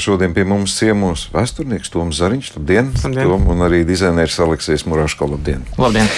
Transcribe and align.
Šodien 0.00 0.34
pie 0.36 0.44
mums 0.48 0.74
ciemos 0.78 1.26
vēsturnieks 1.34 1.92
Toms 1.92 2.20
Zariņš, 2.20 2.54
labdien, 2.56 2.92
labdien. 3.04 3.26
Tom, 3.26 3.48
un 3.52 3.66
arī 3.66 3.82
dizaineris 3.88 4.38
Aleksis 4.42 4.86
Muraško, 4.88 5.28
labdien. 5.34 5.66
labdien. 5.78 6.08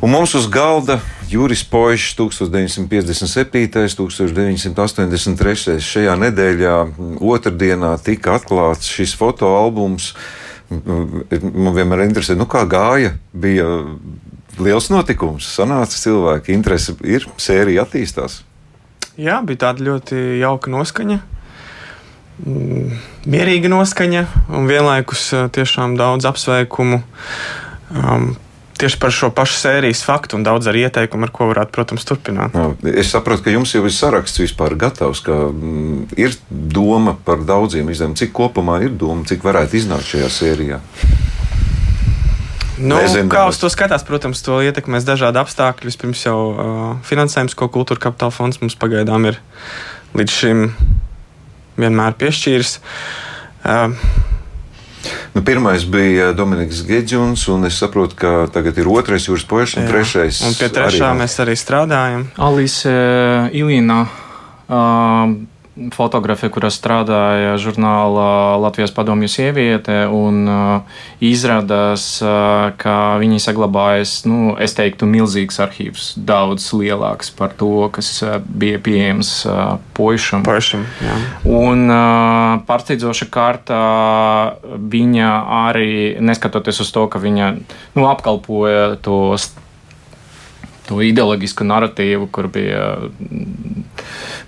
Un 0.00 0.14
mums 0.14 0.34
uz 0.38 0.46
galda 0.48 1.00
Juris 1.28 1.64
Poišs 1.64 2.14
1957. 2.16 4.00
un 4.00 4.10
1983. 4.10 5.80
šajā 5.84 6.14
nedēļā, 6.24 6.76
otrdienā, 7.20 7.96
tika 8.04 8.38
atklāts 8.38 8.88
šis 8.88 9.12
fotoalbums. 9.18 10.14
Man 10.70 11.74
vienmēr 11.74 12.06
interesē, 12.06 12.36
nu 12.38 12.46
kā 12.48 12.62
gāja. 12.70 13.12
Bija 13.32 13.66
liels 14.62 14.88
notikums, 14.92 15.48
sanāca 15.58 15.98
cilvēki, 15.98 16.54
interese 16.54 16.94
ir, 17.04 17.26
sērija 17.36 17.84
attīstās. 17.84 18.40
Jā, 19.20 19.40
bija 19.44 19.66
tāda 19.66 19.84
ļoti 19.84 20.40
jauka 20.40 20.72
noskaņa. 20.72 21.20
Mm, 22.40 23.00
mierīga 23.28 23.68
noskaņa 23.68 24.26
un 24.56 24.68
vienlaikus 24.70 25.26
tiešām 25.52 25.96
daudz 25.98 26.28
apsveikumu. 26.30 27.02
Um, 27.90 28.32
tieši 28.80 28.96
par 29.02 29.12
šo 29.12 29.28
pašu 29.34 29.58
sērijas 29.60 30.00
faktu 30.06 30.38
un 30.38 30.44
daudz 30.46 30.70
arī 30.70 30.86
ieteikumu, 30.86 31.26
ar 31.28 31.32
ko 31.34 31.50
varētu, 31.50 31.72
protams, 31.74 32.06
turpināt. 32.08 32.56
Jā, 32.56 32.94
es 33.02 33.10
saprotu, 33.12 33.44
ka 33.44 33.52
jums 33.52 33.74
jau 33.74 33.82
ir 33.84 33.92
saraksts 33.92 34.40
vispār 34.40 34.76
gatavs, 34.80 35.20
ka 35.26 35.36
mm, 35.50 36.14
ir 36.16 36.38
doma 36.48 37.12
par 37.26 37.44
daudziem 37.44 37.90
izdevumiem. 37.92 38.16
Cik 38.22 38.32
kopumā 38.36 38.80
ir 38.86 38.94
doma, 38.96 39.26
cik 39.28 39.44
varētu 39.44 39.76
iznākt 39.82 40.08
šajā 40.14 40.30
sērijā? 40.38 40.80
Nu, 42.80 42.96
Nezinu, 42.96 43.28
kā 43.28 43.44
uz 43.50 43.60
to 43.60 43.68
skatās, 43.68 44.06
protams, 44.08 44.40
to 44.40 44.62
ietekmēs 44.64 45.04
dažādi 45.04 45.36
apstākļi. 45.42 45.90
Vispirms 45.90 46.24
jau 46.24 46.38
uh, 46.48 46.80
finansējums, 47.04 47.52
ko 47.58 47.68
kultūra 47.68 48.00
kapitāla 48.08 48.32
fonds 48.32 48.62
mums 48.62 48.78
pagaidām 48.80 49.28
ir 49.28 49.36
līdz 50.16 50.38
šim 50.40 50.64
vienmēr 51.78 52.18
piešķīris. 52.18 52.78
Uh, 53.60 53.94
Nu, 55.34 55.42
pirmais 55.42 55.84
bija 55.84 56.32
Dominiks 56.32 56.82
Gedžuns, 56.84 57.46
un 57.48 57.64
es 57.64 57.78
saprotu, 57.78 58.16
ka 58.18 58.32
tagad 58.52 58.78
ir 58.82 58.88
otrais 58.90 59.28
jūras 59.28 59.46
pošs 59.48 59.76
un 59.78 59.86
trešais. 59.88 60.40
Un 60.44 60.56
pie 60.58 60.68
trešā 60.74 61.06
arī. 61.06 61.20
mēs 61.22 61.36
arī 61.40 61.54
strādājam. 61.56 62.26
Alise 62.36 62.92
Ilīna. 63.54 64.00
Uh, 64.66 65.38
fotografija, 65.94 66.50
kurā 66.52 66.68
strādāja 66.72 67.54
žurnālā 67.60 68.58
Latvijas 68.60 68.92
padomju 68.94 69.30
sieviete, 69.30 70.02
un 70.12 70.42
uh, 70.50 70.98
izrādās, 71.24 72.04
uh, 72.24 72.72
ka 72.80 72.96
viņi 73.22 73.40
saglabājas, 73.42 74.14
nu, 74.28 74.54
es 74.60 74.76
teiktu, 74.76 75.08
milzīgs 75.10 75.60
arhīvs, 75.62 76.12
daudz 76.16 76.68
lielāks 76.76 77.32
par 77.36 77.54
to, 77.56 77.88
kas 77.94 78.12
uh, 78.26 78.36
bija 78.44 78.82
pieejams 78.82 79.32
uh, 79.48 79.78
puišam. 79.96 80.44
Puišam, 80.46 80.84
jā. 81.04 81.16
Un 81.48 81.86
uh, 81.88 82.60
pārsteidzoša 82.68 83.30
kārta 83.32 83.80
viņa 84.92 85.32
arī, 85.64 85.90
neskatoties 86.20 86.84
uz 86.84 86.92
to, 86.94 87.08
ka 87.10 87.22
viņa, 87.22 87.54
nu, 87.96 88.06
apkalpoja 88.10 89.00
tos 89.04 89.50
to 90.90 90.98
ideoloģisku 91.06 91.66
narratīvu, 91.70 92.26
kur 92.34 92.50
bija 92.52 92.82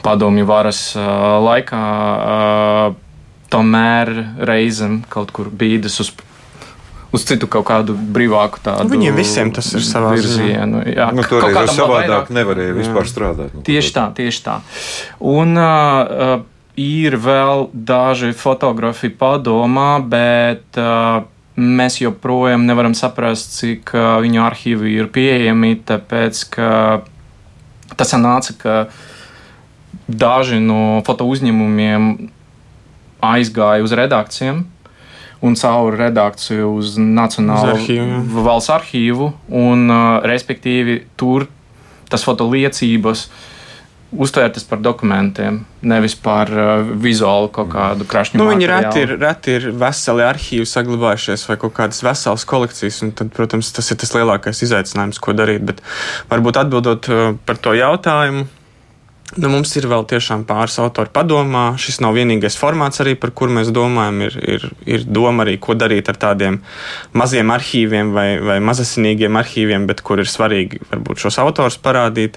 padomju 0.03 0.49
varas 0.49 0.83
laikā, 0.99 1.87
tomēr 3.53 4.13
reizēm 4.51 5.03
kaut 5.13 5.33
kur 5.37 5.49
bīdas 5.49 6.01
uz 6.03 6.13
uz 7.13 7.27
citu 7.29 7.49
kaut 7.51 7.67
kādu 7.69 7.93
brīvāku 7.93 8.63
tādu. 8.65 8.87
Nu, 8.89 8.97
viņiem 8.97 9.19
visiem 9.21 9.53
tas 9.55 9.69
ir 9.77 9.85
savā 9.85 10.15
virzienu. 10.17 10.81
Jā, 10.89 11.11
nu, 11.13 11.25
toreiz 11.29 11.59
jau 11.59 11.67
savādāk 11.85 12.09
vairāk... 12.09 12.33
nevarēja 12.39 12.77
vispār 12.79 13.11
strādāt. 13.11 13.53
Nu, 13.53 13.65
tieši 13.67 13.93
tā, 13.93 14.07
tieši 14.17 14.41
tā. 14.47 14.57
Un 15.33 15.53
uh, 15.61 16.41
ir 16.81 17.19
vēl 17.21 17.69
daži 17.73 18.33
fotografi 18.37 19.13
padomā, 19.13 19.91
bet 20.01 20.81
uh, 20.81 21.29
mēs 21.57 22.01
joprojām 22.01 22.67
nevaram 22.67 22.95
saprast, 22.97 23.57
cik 23.59 23.95
uh, 23.97 24.17
viņu 24.25 24.43
arhīvi 24.45 24.97
ir 24.97 25.09
pieejami, 25.13 25.75
tāpēc 25.89 26.45
ka 26.55 26.69
tas 27.97 28.15
nāca, 28.17 28.57
ka 28.59 28.77
daži 30.09 30.61
no 30.61 31.03
foto 31.07 31.27
uzņēmumiem 31.29 32.13
aizgāja 33.23 33.85
uz 33.85 33.93
redakcijām 33.97 34.65
un 35.43 35.57
caur 35.59 35.97
redakciju 35.99 36.69
uz 36.79 36.95
Nacionālo 36.99 37.75
arhīvu, 37.75 38.45
valsts 38.47 38.71
arhīvu, 38.73 39.33
un 39.49 39.89
uh, 39.91 40.21
respektīvi 40.27 41.03
tur 41.19 41.49
tas 42.13 42.25
fotoliecības 42.27 43.27
uztvērtas 44.13 44.65
par 44.69 44.81
dokumentiem, 44.85 45.63
nevis 45.89 46.15
par 46.21 46.51
uh, 46.53 46.87
vizuālu 47.03 47.49
kaut 47.55 47.71
kādu 47.73 48.07
krašņu. 48.09 48.41
Nu, 48.41 48.49
viņi 48.51 48.69
reti 48.69 49.05
ir, 49.07 49.15
reti 49.21 49.57
ir 49.57 49.69
veseli 49.81 50.27
arhīvi 50.27 50.69
saglabājušies 50.69 51.47
vai 51.49 51.59
kaut 51.63 51.77
kādas 51.79 52.03
veselas 52.05 52.47
kolekcijas, 52.49 53.03
un 53.07 53.15
tad, 53.17 53.33
protams, 53.35 53.73
tas 53.73 53.89
ir 53.93 54.01
tas 54.03 54.13
lielākais 54.17 54.65
izaicinājums, 54.69 55.21
ko 55.23 55.37
darīt. 55.37 55.65
Bet 55.69 55.81
varbūt 56.33 56.61
atbildot 56.65 57.09
uh, 57.13 57.31
par 57.47 57.61
to 57.63 57.77
jautājumu. 57.79 58.49
Nu, 59.33 59.49
mums 59.49 59.71
ir 59.81 59.87
vēl 59.89 60.05
tiešām 60.11 60.43
pāris 60.45 60.75
autori 60.83 61.09
padomā. 61.13 61.71
Šis 61.81 62.03
nav 62.05 62.13
vienīgais 62.19 62.59
formāts, 62.61 63.01
arī, 63.01 63.15
par 63.17 63.33
kur 63.33 63.49
mēs 63.49 63.71
domājam. 63.73 64.19
Ir, 64.27 64.37
ir, 64.57 64.67
ir 64.85 65.07
doma 65.09 65.47
arī, 65.47 65.57
ko 65.57 65.73
darīt 65.79 66.11
ar 66.13 66.19
tādiem 66.21 66.59
maziem 67.17 67.53
arhīviem 67.55 68.13
vai, 68.13 68.27
vai 68.45 68.59
mazasinīgiem 68.61 69.41
arhīviem, 69.41 69.89
bet 69.89 70.05
kur 70.05 70.21
ir 70.21 70.29
svarīgi 70.29 70.83
varbūt 70.91 71.25
šos 71.25 71.41
autors 71.41 71.81
parādīt. 71.81 72.37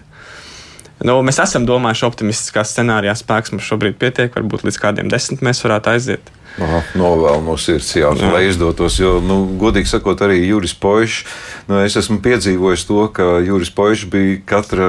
Nu, 1.03 1.17
mēs 1.27 1.41
esam 1.43 1.65
domājuši 1.67 2.05
optimistiskā 2.07 2.63
scenārijā. 2.63 3.15
Spēks 3.19 3.51
mums 3.51 3.67
šobrīd 3.67 3.97
pietiek, 3.99 4.31
varbūt 4.37 4.63
līdz 4.67 4.79
kādiem 4.79 5.11
desmit 5.11 5.43
mēs 5.43 5.59
varētu 5.65 5.91
aiziet. 5.91 6.31
Aha, 6.55 6.79
novēlu 6.95 7.41
no 7.43 7.57
sirds, 7.59 7.89
jā, 7.97 8.13
jā. 8.15 8.29
lai 8.31 8.45
izdotos. 8.47 8.95
Jo, 9.01 9.17
nu, 9.23 9.41
godīgi 9.59 9.89
sakot, 9.91 10.21
arī 10.23 10.37
Juris 10.45 10.71
Pošs, 10.79 11.25
nu, 11.67 11.81
es 11.83 11.97
esmu 11.99 12.21
piedzīvojis 12.23 12.85
to, 12.87 13.01
ka 13.15 13.25
Juris 13.43 13.73
Pošs 13.75 14.05
bija 14.11 14.37
katra, 14.47 14.87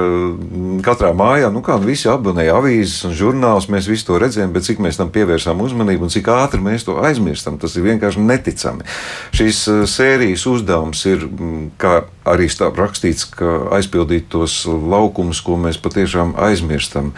katrā 0.87 1.11
mājā, 1.17 1.51
nu, 1.51 1.65
kā 1.67 1.75
visi 1.83 2.07
abonēja 2.13 2.55
avīzes 2.61 3.09
un 3.09 3.17
žurnālus, 3.19 3.67
mēs 3.73 3.91
visi 3.91 4.07
to 4.07 4.21
redzējām, 4.23 4.55
bet 4.55 4.69
cik 4.69 4.83
mēs 4.85 5.01
tam 5.01 5.11
pievērsām 5.15 5.65
uzmanību 5.67 6.07
un 6.07 6.15
cik 6.15 6.31
ātri 6.37 6.63
mēs 6.63 6.87
to 6.87 7.01
aizmirstam, 7.03 7.59
tas 7.59 7.75
ir 7.75 7.89
vienkārši 7.89 8.23
neticami. 8.23 8.87
Šīs 9.35 9.65
uh, 9.73 9.83
sērijas 9.91 10.47
uzdevums 10.47 11.03
ir, 11.11 11.27
mm, 11.27 11.67
kā 11.83 11.99
arī 12.31 12.47
stāv 12.53 12.79
rakstīts, 12.79 13.27
ka 13.35 13.59
aizpildīt 13.75 14.31
tos 14.31 14.63
laukumus, 14.71 15.43
ko 15.43 15.59
mēs 15.67 15.83
patiešām 15.83 16.37
aizmirstam. 16.47 17.11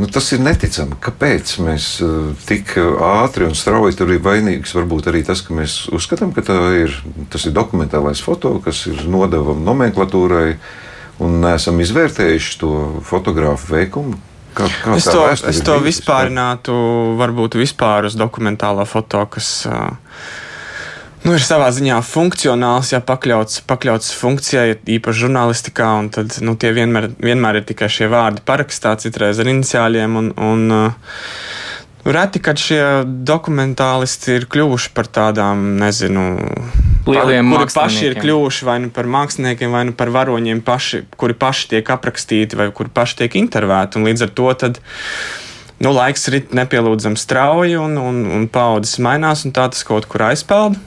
Nu, 0.00 0.08
tas 0.08 0.30
ir 0.32 0.40
neticami. 0.40 0.96
Kāpēc 1.02 1.52
mēs 1.60 1.86
uh, 2.04 2.30
tik 2.48 2.72
ātri 3.04 3.44
un 3.44 3.56
strauji 3.58 3.98
tur 3.98 4.12
ir 4.14 4.22
vainīgs? 4.24 4.72
Varbūt 4.76 5.10
arī 5.10 5.20
tas, 5.26 5.42
ka 5.44 5.56
mēs 5.56 5.82
uzskatām, 5.92 6.32
ka 6.32 6.40
ir, 6.78 6.94
tas 7.32 7.44
ir 7.44 7.52
dokumentālais 7.56 8.22
foto, 8.24 8.54
kas 8.64 8.86
ir 8.88 9.04
nodevam 9.10 9.60
nomenklatūrai, 9.66 10.54
un 11.20 11.40
neesam 11.44 11.82
izvērtējuši 11.84 12.58
to 12.62 12.74
fotografu 13.04 13.74
veikumu. 13.74 14.16
Kā, 14.56 14.66
kā 14.82 14.96
es 14.96 15.06
to, 15.06 15.26
es 15.52 15.60
to 15.66 15.76
vispārinātu, 15.84 16.74
varbūt 17.20 17.60
vispār 17.60 18.08
uz 18.08 18.16
dokumentālā 18.18 18.88
foto, 18.88 19.26
kas. 19.36 19.52
Uh, 19.68 20.48
nu, 21.24 21.34
ir 21.36 21.44
savā 21.44 21.70
ziņā 21.74 22.00
funkcionāls, 22.06 22.92
ja 22.94 23.00
pakļauts, 23.04 23.62
pakļauts 23.70 24.12
funkcijai, 24.20 24.78
īpaši 24.98 25.26
žurnālistikā, 25.26 25.90
un 26.02 26.12
tad 26.14 26.38
nu, 26.44 26.56
tie 26.60 26.72
vienmēr, 26.76 27.10
vienmēr 27.20 27.60
ir 27.60 27.66
tikai 27.68 27.90
šie 27.92 28.10
vārdi 28.12 28.44
parakstā, 28.46 28.96
citreiz 29.02 29.42
ar 29.42 29.50
iniciāļiem. 29.52 30.16
Un, 30.20 30.32
un, 30.36 30.64
uh, 30.76 31.18
Reti, 32.04 32.40
kad 32.40 32.56
šie 32.56 33.04
dokumentālisti 33.28 34.38
ir 34.38 34.46
kļuvuši 34.48 34.92
par 34.96 35.08
tādām, 35.12 35.74
nezinu, 35.82 36.22
lieliem 37.04 37.52
kuri 37.52 37.66
paši 37.74 38.06
ir 38.08 38.16
kļuvuši 38.22 38.64
vai 38.64 38.78
nu 38.86 38.88
par 38.94 39.08
māksliniekiem, 39.10 39.74
vai 39.76 39.84
nu 39.90 39.92
par 39.96 40.08
varoņiem, 40.14 40.62
paši, 40.64 41.02
kuri 41.20 41.36
paši 41.36 41.68
tiek 41.74 41.92
aprakstīti 41.92 42.56
vai 42.56 42.70
kuri 42.72 42.92
paši 42.96 43.18
tiek 43.20 43.36
intervēti. 43.42 44.00
Līdz 44.00 44.24
ar 44.24 44.32
to 44.40 44.48
tad, 44.64 44.80
nu, 45.84 45.92
laiks 45.92 46.24
rit 46.32 46.56
nepielūdzami 46.56 47.20
strauji 47.20 47.76
un, 47.76 48.00
un, 48.00 48.24
un 48.38 48.48
paudzes 48.48 48.96
mainās, 49.04 49.44
un 49.44 49.52
tā 49.52 49.68
tas 49.68 49.84
kaut 49.84 50.08
kur 50.08 50.24
aizpeld. 50.30 50.80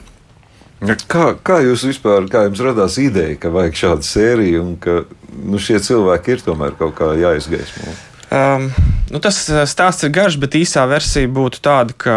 Kā, 1.08 1.26
kā 1.40 1.60
jūs 1.64 1.86
vispār, 1.88 2.26
kā 2.30 2.44
jums 2.48 2.60
radās 2.64 2.98
ideja, 3.00 3.38
ka 3.40 3.52
vajag 3.54 3.78
šādu 3.80 4.08
sēriju 4.08 4.64
un 4.64 4.74
ka 4.80 4.98
nu, 5.34 5.60
šie 5.60 5.78
cilvēki 5.84 6.34
ir 6.34 6.44
tomēr 6.44 6.76
kaut 6.78 6.96
kā 6.98 7.12
jāizgaismo? 7.18 7.94
Um, 8.34 8.68
nu 9.12 9.20
tas 9.22 9.38
uh, 9.52 9.62
stāsts 9.68 10.04
ir 10.04 10.12
garš, 10.14 10.36
bet 10.42 10.56
īsā 10.58 10.84
versija 10.90 11.30
būtu 11.30 11.62
tāda, 11.64 11.96
ka 11.96 12.16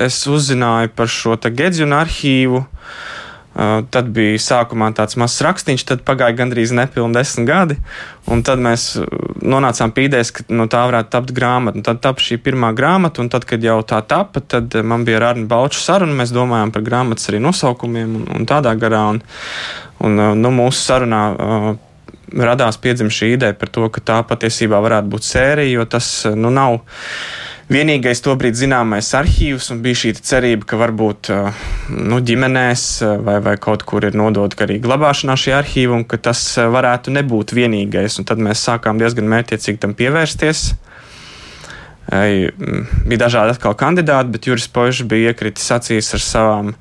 es 0.00 0.20
uzzināju 0.26 0.92
par 0.96 1.10
šo 1.12 1.36
Gedzinu 1.36 1.98
arhīvu. 2.00 2.64
Uh, 2.64 3.21
tad 3.52 4.08
bija 4.16 4.38
sākumā 4.40 4.88
tāds 4.96 5.18
mazs 5.20 5.42
rakstīns, 5.44 5.84
tad 5.84 6.04
pagāja 6.08 6.36
gandrīz 6.38 6.72
nepilni 6.72 7.18
desmit 7.18 7.48
gadi. 7.48 7.76
Tad 8.46 8.62
mēs 8.62 8.86
uh, 8.96 9.06
nonācām 9.44 9.92
pie 9.92 10.06
idejas, 10.08 10.30
ka 10.32 10.46
no 10.54 10.68
tā 10.72 10.84
varētu 10.88 11.12
tapt 11.12 11.34
grāmata. 11.36 11.82
Tad 11.84 12.00
tapu 12.04 12.24
šī 12.24 12.38
pirmā 12.40 12.72
grāmata, 12.78 13.20
un 13.20 13.28
tad, 13.32 13.44
kad 13.48 13.64
jau 13.64 13.80
tā 13.84 14.00
tapa, 14.08 14.40
tad 14.40 14.74
man 14.86 15.04
bija 15.04 15.20
ar 15.20 15.28
Arnu 15.32 15.48
Balču 15.50 15.82
saruna. 15.82 16.16
Mēs 16.22 16.32
domājām 16.32 16.72
par 16.72 16.86
grāmatas 16.86 17.28
arī 17.28 17.42
nosaukumiem 17.44 18.18
un, 18.22 18.28
un 18.38 18.48
tādā 18.48 18.72
garā. 18.80 19.04
Un, 19.12 19.22
un, 20.00 20.20
nu, 20.40 20.54
mūsu 20.62 20.86
sarunā 20.86 21.22
uh, 21.32 21.72
radās 22.32 22.78
piedzimta 22.80 23.14
šī 23.14 23.34
ideja 23.36 23.56
par 23.58 23.70
to, 23.72 23.88
ka 23.92 24.00
tā 24.00 24.20
patiesībā 24.26 24.80
varētu 24.80 25.12
būt 25.12 25.28
sērija, 25.28 25.76
jo 25.76 25.88
tas 25.96 26.12
nu, 26.32 26.52
nav 26.54 26.80
vienīgais 27.72 28.20
tobrīd 28.24 28.56
zināmais 28.58 29.08
arhīvs, 29.16 29.70
bija 29.82 29.98
šī 30.02 30.12
cerība, 30.20 30.66
ka 30.68 30.78
varbūt 30.80 31.30
nu, 31.96 32.20
ģimenēs 32.20 32.84
vai, 33.24 33.38
vai 33.44 33.54
kaut 33.60 33.84
kur 33.88 34.04
ir 34.06 34.16
nodota 34.18 34.64
arī 34.66 34.78
glabāšanā 34.82 35.36
šī 35.38 35.54
arhīva, 35.56 35.96
un 36.00 36.06
ka 36.08 36.20
tas 36.28 36.42
varētu 36.58 37.14
nebūt 37.16 37.54
vienīgais. 37.56 38.18
Un 38.20 38.28
tad 38.28 38.42
mēs 38.42 38.64
sākām 38.68 39.00
diezgan 39.00 39.30
mērķiecīgi 39.32 39.82
tam 39.82 39.96
pievērsties. 39.98 40.64
Bija 42.12 43.20
dažādi 43.24 43.54
atkal 43.54 43.76
kandidāti, 43.78 44.34
bet 44.34 44.50
Juris 44.50 44.68
Požs 44.68 45.06
bija 45.08 45.32
iekritis 45.32 45.70
acīs 45.72 46.12
ar 46.16 46.24
savām 46.24 46.72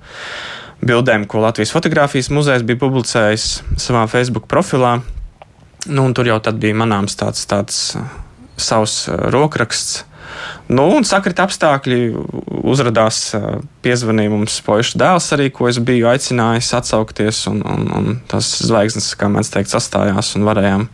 bildēm, 0.82 1.28
ko 1.30 1.44
Latvijas 1.46 1.74
fotografijas 1.76 2.32
muzejs 2.34 2.66
bija 2.68 2.82
publicējis 2.82 3.50
savā 3.80 4.08
Facebook 4.12 4.50
profilā. 4.52 5.00
Nu, 5.90 6.06
tur 6.14 6.28
jau 6.30 6.40
bija 6.54 6.78
manāms 6.78 7.16
tāds, 7.18 7.46
tāds 7.50 7.84
savs 8.62 9.06
rokraksts 9.34 10.06
Nu, 10.72 10.86
un 10.96 11.06
sakrita 11.08 11.44
apstākļi, 11.48 12.00
uzrādījās, 12.72 13.20
piezvanīja 13.84 14.32
mums 14.32 14.58
puikas 14.66 14.94
dēls, 15.00 15.30
arī 15.36 15.50
ko 15.52 15.68
es 15.68 15.82
biju 15.84 16.08
aicinājis 16.12 16.72
atsaukties. 16.80 17.44
Un, 17.52 17.62
un, 17.68 17.88
un 17.98 18.20
tas 18.32 18.48
zvaigznes, 18.64 19.12
kā 19.20 19.30
mēs 19.32 19.52
teikt, 19.54 19.74
sastājās 19.74 20.36
un 20.40 20.48
varējām 20.48 20.88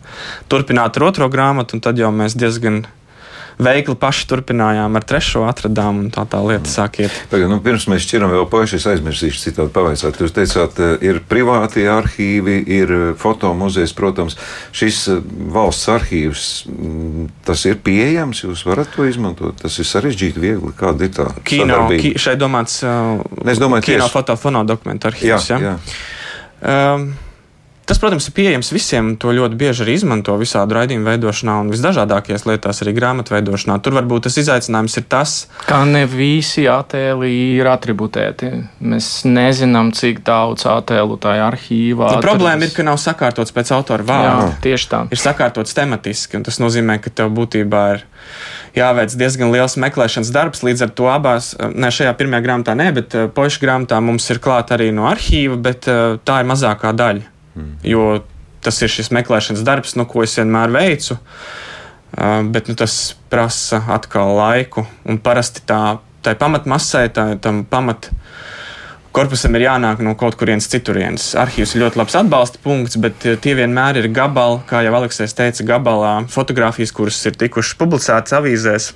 turpināt 0.51 0.97
ar 0.97 1.09
otro 1.11 1.29
grāmatu. 1.33 1.81
Tad 1.83 2.01
jau 2.01 2.09
mēs 2.15 2.37
diezgan 2.39 2.85
veikli 3.61 3.95
paši 3.97 4.27
turpinājām 4.29 4.97
ar 4.97 5.05
trešo, 5.07 5.43
atradām 5.49 6.03
un 6.03 6.09
tā 6.13 6.23
tā 6.29 6.39
lieta 6.45 6.69
sāk 6.69 6.99
iet. 7.01 7.15
Tagad, 7.31 7.49
nu, 7.51 7.57
pirms 7.63 7.87
mēs 7.89 8.05
šķiram 8.05 8.31
vēl 8.33 8.45
paši, 8.51 8.77
es 8.77 8.87
aizmirsīšu 8.91 9.41
citādi 9.47 9.73
pavaicāt. 9.73 10.19
Jūs 10.21 10.35
teicāt, 10.35 10.77
eh, 10.83 10.93
ir 11.09 11.21
privātie 11.29 11.87
arhīvi, 11.91 12.57
ir 12.77 12.93
eh, 12.93 13.05
fotomuzejs, 13.17 13.95
protams, 13.97 14.37
šis 14.77 15.01
eh, 15.13 15.21
valsts 15.57 15.89
arhīvs, 15.95 16.47
mm, 16.69 17.29
tas 17.47 17.65
ir 17.69 17.79
pieejams, 17.83 18.43
jūs 18.45 18.65
varat 18.67 18.93
to 18.93 19.07
izmantot. 19.09 19.57
Tas 19.61 19.77
ir 19.81 19.89
sarežģīti, 19.89 20.43
viegli, 20.43 20.73
kāda 20.77 21.09
ir 21.09 21.15
tā. 21.17 21.29
Kino, 21.47 21.87
ki, 21.97 22.13
šeit 22.21 22.41
domāts, 22.41 22.83
es 22.85 23.61
domāju, 23.61 23.89
kino, 23.89 24.11
foto, 24.13 24.37
fono 24.39 24.65
dokumentu 24.67 25.09
arhīvs. 25.09 25.49
Jā, 25.49 25.57
ja? 25.57 25.73
jā. 25.73 25.79
Um, 26.57 27.09
Tas, 27.87 28.01
protams, 28.03 28.25
ir 28.27 28.33
pieejams 28.35 28.67
visiem. 28.75 29.13
To 29.15 29.31
ļoti 29.31 29.55
bieži 29.55 29.85
arī 29.85 29.93
izmanto 29.95 30.33
visādi 30.35 30.75
raidījumu 30.75 31.07
veidošanā 31.07 31.53
un 31.63 31.69
visdažādākajās 31.71 32.43
lietās, 32.49 32.81
arī 32.83 32.91
grāmatveidošanā. 32.97 33.77
Tur 33.79 33.95
varbūt 33.95 34.27
tas 34.27 34.35
izaicinājums 34.41 34.99
ir 34.99 35.05
tas, 35.07 35.35
ka 35.69 35.79
ne 35.87 36.03
visi 36.11 36.65
attēli 36.67 37.29
ir 37.55 37.69
atributēti. 37.71 38.49
Mēs 38.83 39.21
nezinām, 39.29 39.93
cik 39.95 40.19
daudz 40.27 40.67
attēlu 40.67 41.15
tajā 41.23 41.45
arhīvā. 41.47 42.09
Nu, 42.17 42.25
problēma 42.25 42.67
ir, 42.67 42.73
ka 42.75 42.83
nav 42.83 42.99
sakārtots 42.99 43.55
pēc 43.55 43.71
autora 43.77 44.03
vārda. 44.09 44.49
Jā, 44.49 44.59
tieši 44.67 44.91
tā. 44.91 45.01
Ir 45.07 45.23
sakārtots 45.23 45.77
tematiski, 45.77 46.41
un 46.41 46.43
tas 46.43 46.59
nozīmē, 46.59 46.99
ka 46.99 47.13
tev 47.21 47.31
būtībā 47.39 47.85
ir 47.95 48.03
jāveic 48.75 49.15
diezgan 49.15 49.55
liels 49.55 49.77
meklēšanas 49.79 50.33
darbs. 50.35 50.65
Līdz 50.67 50.89
ar 50.89 50.93
to 50.99 51.07
abās, 51.13 51.53
ne 51.55 51.93
šajā 51.93 52.11
pirmajā 52.19 52.43
grāmatā, 52.49 52.75
ne, 52.75 52.91
bet 52.99 53.15
uh, 53.15 53.31
pošu 53.31 53.63
grāmatā 53.63 54.03
mums 54.03 54.27
ir 54.33 54.43
klāta 54.43 54.75
arī 54.75 54.91
no 54.91 55.07
arhīva, 55.07 55.55
bet 55.71 55.87
uh, 55.87 56.19
tā 56.27 56.43
ir 56.43 56.51
mazākā 56.51 56.91
daļa. 56.99 57.36
Mm. 57.57 57.71
Jo 57.89 58.07
tas 58.63 58.81
ir 58.83 58.91
šis 58.91 59.11
meklēšanas 59.15 59.65
darbs, 59.65 59.95
nu, 59.97 60.05
ko 60.09 60.23
es 60.25 60.35
vienmēr 60.37 60.73
veicu. 60.73 61.17
Bet 62.17 62.69
nu, 62.69 62.75
tas 62.79 63.15
prasa 63.31 63.81
atkal 63.93 64.35
laiku. 64.37 64.85
Un 65.07 65.19
parasti 65.23 65.63
tā, 65.67 65.97
tā 66.25 66.33
pamatmasai, 66.39 67.07
tā, 67.13 67.29
tam 67.41 67.63
pamat 67.67 68.09
korpusam 69.17 69.55
ir 69.57 69.65
jānāk 69.65 70.01
no 70.05 70.13
kaut 70.19 70.37
kurienes 70.37 70.69
citurienes. 70.69 71.31
Arhīvs 71.39 71.73
ir 71.73 71.85
ļoti 71.85 71.99
labs 72.01 72.17
atbalsta 72.19 72.61
punkts, 72.63 72.99
bet 73.01 73.25
tie 73.41 73.55
vienmēr 73.57 74.01
ir 74.03 74.11
gabali, 74.13 74.61
kā 74.69 74.83
jau 74.85 74.93
Aleksis 74.99 75.33
teica, 75.37 75.65
gabalā 75.73 76.13
fotografijas, 76.31 76.93
kuras 76.95 77.19
ir 77.25 77.37
tikušas 77.39 77.79
publicētas 77.79 78.37
avīzēs. 78.37 78.91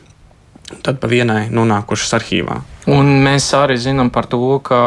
Tad 0.85 1.01
pa 1.01 1.09
vienai 1.11 1.49
nonākušas 1.51 2.15
arhīvā. 2.19 2.61
Un 2.91 3.09
mēs 3.25 3.49
arī 3.57 3.75
zinām 3.81 4.11
par 4.13 4.29
to, 4.31 4.55
ka, 4.63 4.79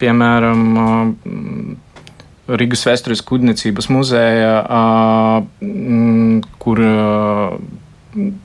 piemēram, 0.00 0.62
Rīgas 2.48 2.86
vēstures 2.88 3.20
kuģniecības 3.28 3.90
muzeja, 3.92 4.52
kur, 6.62 6.80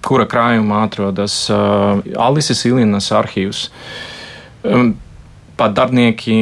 kura 0.03 0.25
krājumā 0.27 0.83
atrodas 0.89 1.37
Alises 1.51 2.65
Ilinas 2.67 3.07
arhīvs. 3.15 3.69
Pat 5.53 5.75
darbinieki 5.77 6.35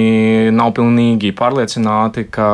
nav 0.55 0.71
pilnīgi 0.77 1.33
pārliecināti, 1.37 2.25
ka 2.33 2.47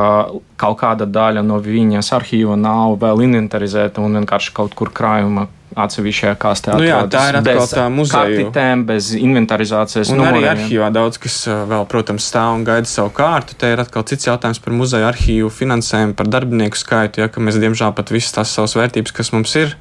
kaut 0.60 0.80
kāda 0.80 1.06
daļa 1.08 1.44
no 1.46 1.60
viņas 1.62 2.10
arhīva 2.18 2.58
nav 2.58 2.98
vēl 3.00 3.22
inventarizēta 3.28 4.02
un 4.04 4.18
vienkārši 4.20 4.52
kaut 4.56 4.74
kur 4.76 4.92
krājuma 4.92 5.46
atsevišķajā 5.76 6.34
kastē. 6.40 6.76
Nu 6.78 6.86
jā, 6.86 7.00
tā 7.12 7.24
ir 7.30 7.38
atkal 7.40 7.66
tā 7.70 7.84
muzeja. 7.92 8.24
Kartitēm, 8.24 8.84
bez 8.88 9.10
inventarizācijas. 9.18 10.12
Un 10.12 10.22
numuriem. 10.22 10.38
arī 10.38 10.50
arhīvā 10.54 10.88
daudz, 10.94 11.20
kas 11.20 11.36
vēl, 11.48 11.84
protams, 11.90 12.28
stāv 12.30 12.56
un 12.56 12.64
gaida 12.68 12.88
savu 12.88 13.12
kārtu. 13.16 13.56
Te 13.58 13.72
ir 13.74 13.82
atkal 13.82 14.06
cits 14.08 14.28
jautājums 14.30 14.62
par 14.64 14.76
muzeja 14.76 15.10
arhīvu 15.10 15.50
finansējumu, 15.52 16.16
par 16.18 16.30
darbinieku 16.32 16.80
skaitu, 16.80 17.24
ja, 17.24 17.28
ka 17.32 17.44
mēs 17.44 17.60
diemžēl 17.60 17.92
pat 17.96 18.12
visas 18.14 18.36
tās 18.38 18.54
savas 18.56 18.76
vērtības, 18.78 19.14
kas 19.20 19.32
mums 19.36 19.54
ir, 19.60 19.76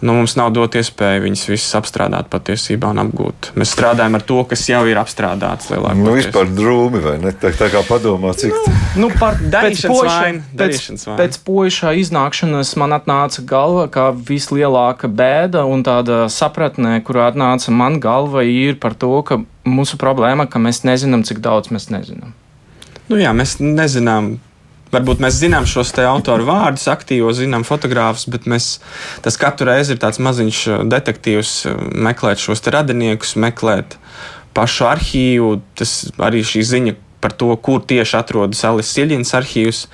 nu, 0.00 0.14
mums 0.16 0.34
nav 0.38 0.50
dot 0.56 0.76
iespēju 0.78 1.24
viņas 1.26 1.44
visas 1.50 1.76
apstrādāt 1.78 2.30
patiesībā 2.32 2.90
un 2.94 3.02
apgūt. 3.02 3.50
Mēs 3.60 3.74
strādājam 3.76 4.16
ar 4.18 4.24
to, 4.26 4.38
kas 4.50 4.64
jau 4.70 4.82
ir 4.88 5.00
apstrādāts. 5.00 5.70
Nu, 5.70 6.14
vispār 6.16 6.50
drūmi, 6.56 7.02
vai 7.04 7.16
ne? 7.22 7.32
Tā, 7.36 7.52
tā 7.56 7.70
kā 7.72 7.82
padomā, 7.86 8.32
cik 8.38 8.54
nu, 8.54 8.74
nu, 9.04 9.10
par 9.20 9.38
pēc 9.40 9.84
poša, 9.90 10.18
pēc, 10.60 10.90
pēc 11.20 11.40
poša 11.46 11.94
iznākšanas 12.00 12.74
man 12.80 12.96
atnāca 12.96 13.44
galva, 13.46 13.86
ka 13.92 14.10
vislielākā 14.14 15.10
bēda 15.10 15.64
un 15.68 15.84
tāda 15.86 16.24
sapratnē, 16.32 16.98
kurā 17.06 17.30
atnāca 17.30 17.74
man 17.74 18.00
galva, 18.02 18.44
ir 18.46 18.80
par 18.80 18.96
to, 18.98 19.14
ka 19.26 19.42
mūsu 19.68 20.00
problēma, 20.00 20.48
ka 20.50 20.62
mēs 20.62 20.84
nezinām, 20.88 21.26
cik 21.28 21.42
daudz 21.44 21.72
mēs 21.74 21.90
nezinām. 21.92 22.32
Nu 23.10 23.18
jā, 23.18 23.32
mēs 23.34 23.58
nezinām 23.58 24.36
Varbūt 24.90 25.20
mēs 25.22 25.36
zinām 25.38 25.66
šos 25.70 25.92
te 25.94 26.02
autoru 26.02 26.48
vārdus, 26.48 26.88
aktīvos, 26.90 27.38
zinām 27.38 27.62
fotogrāfus, 27.66 28.26
bet 28.32 28.48
mēs, 28.50 28.80
tas 29.22 29.38
katru 29.38 29.68
reizi 29.68 29.94
ir 29.94 30.00
tāds 30.02 30.18
maziņš 30.22 30.62
uh, 30.66 30.80
detektīvs, 30.90 31.52
uh, 31.70 31.84
meklēt 32.08 32.42
šos 32.42 32.64
radiniekus, 32.74 33.36
meklēt 33.38 33.94
pašu 34.56 34.88
arhīvu. 34.90 35.52
Tas 35.78 35.94
arī 36.18 36.42
šī 36.46 36.64
ziņa 36.72 36.96
par 37.22 37.36
to, 37.38 37.52
kur 37.62 37.84
tieši 37.86 38.16
atrodas 38.18 38.64
Alis 38.66 38.90
Siļņas 38.96 39.32
arhīvs. 39.38 39.84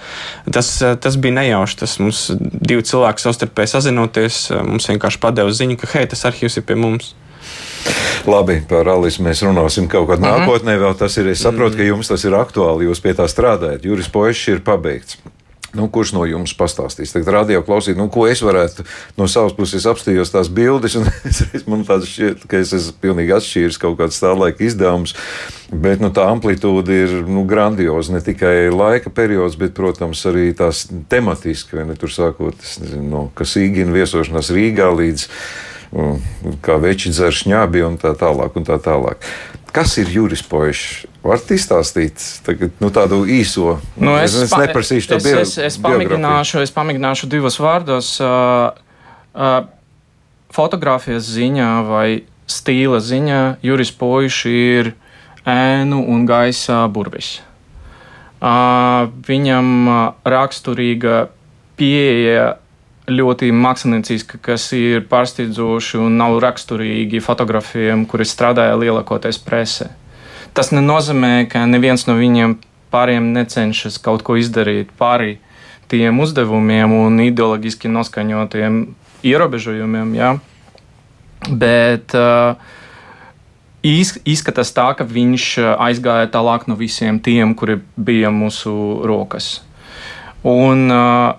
Tas, 0.56 0.72
uh, 0.80 0.96
tas 0.96 1.20
bija 1.20 1.42
nejauši. 1.42 1.80
Tas 1.84 1.98
mums 2.00 2.24
divi 2.40 2.86
cilvēki 2.88 3.26
savstarpēji 3.26 3.74
sazinoties, 3.76 4.42
mums 4.64 4.88
vienkārši 4.88 5.20
padeva 5.20 5.52
ziņu, 5.52 5.76
ka 5.82 5.92
hei, 5.92 6.08
tas 6.08 6.24
arhīvs 6.30 6.56
ir 6.56 6.64
pie 6.64 6.80
mums. 6.80 7.12
Labi, 8.26 8.60
par 8.68 8.88
Alisu 8.88 9.22
mēs 9.22 9.44
runāsim 9.46 9.88
kaut 9.88 10.08
kad 10.10 10.20
mm 10.20 10.24
-hmm. 10.24 10.46
nākotnē. 10.46 10.78
Vēl 10.78 10.98
tas 10.98 11.16
ir. 11.16 11.28
Es 11.28 11.42
saprotu, 11.42 11.76
ka 11.76 11.82
mhm. 11.82 11.88
jums 11.88 12.08
tas 12.08 12.24
ir 12.24 12.32
aktuāli. 12.32 12.86
Jūs 12.86 13.02
pie 13.02 13.14
tā 13.14 13.28
strādājat. 13.28 13.84
Juris 13.84 14.08
Poešs 14.08 14.48
ir 14.48 14.60
pabeigts. 14.60 15.18
Nu, 15.76 15.88
kurš 15.92 16.12
no 16.16 16.24
jums 16.24 16.54
pastāstīs? 16.56 17.12
Tagad 17.12 17.34
radio 17.34 17.60
klausīt, 17.64 17.98
nu, 17.98 18.06
ko 18.12 18.24
es 18.30 18.40
varētu 18.44 18.86
no 19.18 19.26
savas 19.28 19.52
puses 19.56 19.84
apstājos 19.88 20.32
tās 20.32 20.48
bildes, 20.52 20.96
un 20.96 21.08
es, 21.28 21.66
man 21.68 21.84
tāds 21.84 22.08
šķiet, 22.08 22.46
ka 22.48 22.60
es 22.62 22.72
esmu 22.76 22.96
pilnīgi 23.02 23.34
atšķīris 23.36 23.80
kaut 23.82 23.98
kāds 24.00 24.20
tā 24.22 24.32
laika 24.36 24.64
izdevums, 24.64 25.12
bet, 25.68 26.00
nu, 26.00 26.12
tā 26.16 26.28
amplitūda 26.32 26.96
ir, 26.96 27.14
nu, 27.28 27.44
grandioza, 27.48 28.14
ne 28.14 28.22
tikai 28.24 28.70
laika 28.72 29.12
periods, 29.12 29.58
bet, 29.60 29.74
protams, 29.76 30.24
arī 30.30 30.48
tās 30.56 30.86
tematiski, 31.12 31.80
vai 31.80 31.88
ne, 31.90 31.98
tur 32.00 32.14
sākot, 32.14 32.56
es 32.62 32.78
nezinu, 32.80 33.08
no 33.12 33.24
Kasīgina 33.36 33.92
viesošanās 33.98 34.54
Rīgā 34.56 34.88
līdz 34.96 35.28
kā 36.64 36.78
veči 36.82 37.12
dzer 37.14 37.34
šņābi 37.34 37.84
un 37.86 38.00
tā 38.00 38.14
tālāk. 38.18 38.56
Un 38.58 38.66
tā 38.66 38.78
tālāk. 38.82 39.22
Kas 39.76 39.98
ir 40.00 40.08
Juris 40.08 40.40
Poešs? 40.46 41.04
Varat 41.26 41.50
izstāstīt 41.52 42.22
tagad, 42.46 42.72
nu, 42.80 42.88
tādu 42.94 43.24
īso? 43.28 43.76
Nu, 43.98 44.14
es, 44.16 44.32
es, 44.32 44.46
es 44.46 44.54
neprasīšu 44.56 45.10
to 45.10 45.18
biogrāfiju. 45.20 45.42
Es, 45.42 45.74
es, 45.74 45.78
pamēģināšu, 45.82 46.60
es 46.62 46.72
pamēģināšu 46.72 47.28
divos 47.32 47.58
vārdos. 47.60 48.12
Uh, 48.22 48.70
uh, 49.34 49.66
fotografijas 50.54 51.26
ziņā 51.34 51.70
vai 51.88 52.06
stīla 52.48 53.02
ziņā 53.02 53.40
Juris 53.66 53.90
Poešs 53.92 54.46
ir 54.48 54.94
ēnu 55.46 55.98
un 56.14 56.24
gaisa 56.30 56.84
burvis. 56.92 57.40
Uh, 58.36 59.10
viņam 59.26 59.68
raksturīga 60.24 61.26
pieeja 61.76 62.54
ļoti 63.06 63.52
mākslinieciski, 63.54 64.40
kas 64.42 64.68
ir 64.74 65.04
pārsteidzoši 65.10 66.00
un 66.02 66.16
nav 66.18 66.38
raksturīgi 66.42 67.22
fotografiem, 67.22 68.04
kuri 68.10 68.26
strādāja 68.26 68.76
lielākoties 68.80 69.38
presē. 69.46 69.92
Tas 70.56 70.72
nenozīmē, 70.72 71.46
ka 71.52 71.66
neviens 71.68 72.06
no 72.08 72.16
viņiem 72.18 72.56
pāriem 72.90 73.32
necenšas 73.34 73.98
kaut 74.02 74.24
ko 74.26 74.38
izdarīt 74.40 74.90
pāri 74.98 75.36
tiem 75.90 76.18
uzdevumiem 76.22 76.94
un 76.96 77.20
ideoloģiski 77.22 77.90
noskaņotiem 77.92 78.80
ierobežojumiem. 79.26 80.14
Ja? 80.18 80.32
Bet 81.46 82.16
uh, 82.16 82.58
izskatās 83.86 84.72
tā, 84.74 84.88
ka 84.98 85.06
viņš 85.06 85.48
aizgāja 85.76 86.30
tālāk 86.32 86.66
no 86.66 86.78
visiem 86.78 87.20
tiem, 87.22 87.54
kuri 87.54 87.78
bija 87.96 88.32
mūsu 88.34 88.72
rokas. 89.06 89.60
Un 90.46 90.88
uh, 90.90 91.36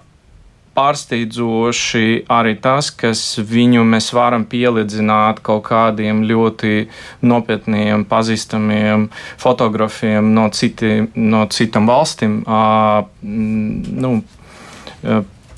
pārsteidzoši 0.77 2.27
arī 2.29 2.53
tas, 2.61 2.91
kas 2.93 3.21
viņu 3.41 3.85
mēs 3.87 4.11
varam 4.13 4.45
pielīdzināt 4.49 5.41
kaut 5.45 5.65
kādiem 5.71 6.21
ļoti 6.29 6.87
nopietniem, 7.25 8.05
pazīstamiem 8.09 9.07
fotografiem 9.41 10.33
no, 10.35 10.47
citi, 10.53 11.07
no 11.15 11.45
citām 11.53 11.89
valstīm. 11.89 12.43
Uh, 12.45 13.07
nu, 14.05 14.13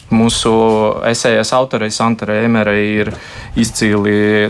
Mūsu 0.10 0.51
esējas 1.06 1.51
autorei 1.54 1.92
Santarai 1.94 2.39
Emerai 2.48 2.82
ir 3.04 3.12
izcili 3.60 4.50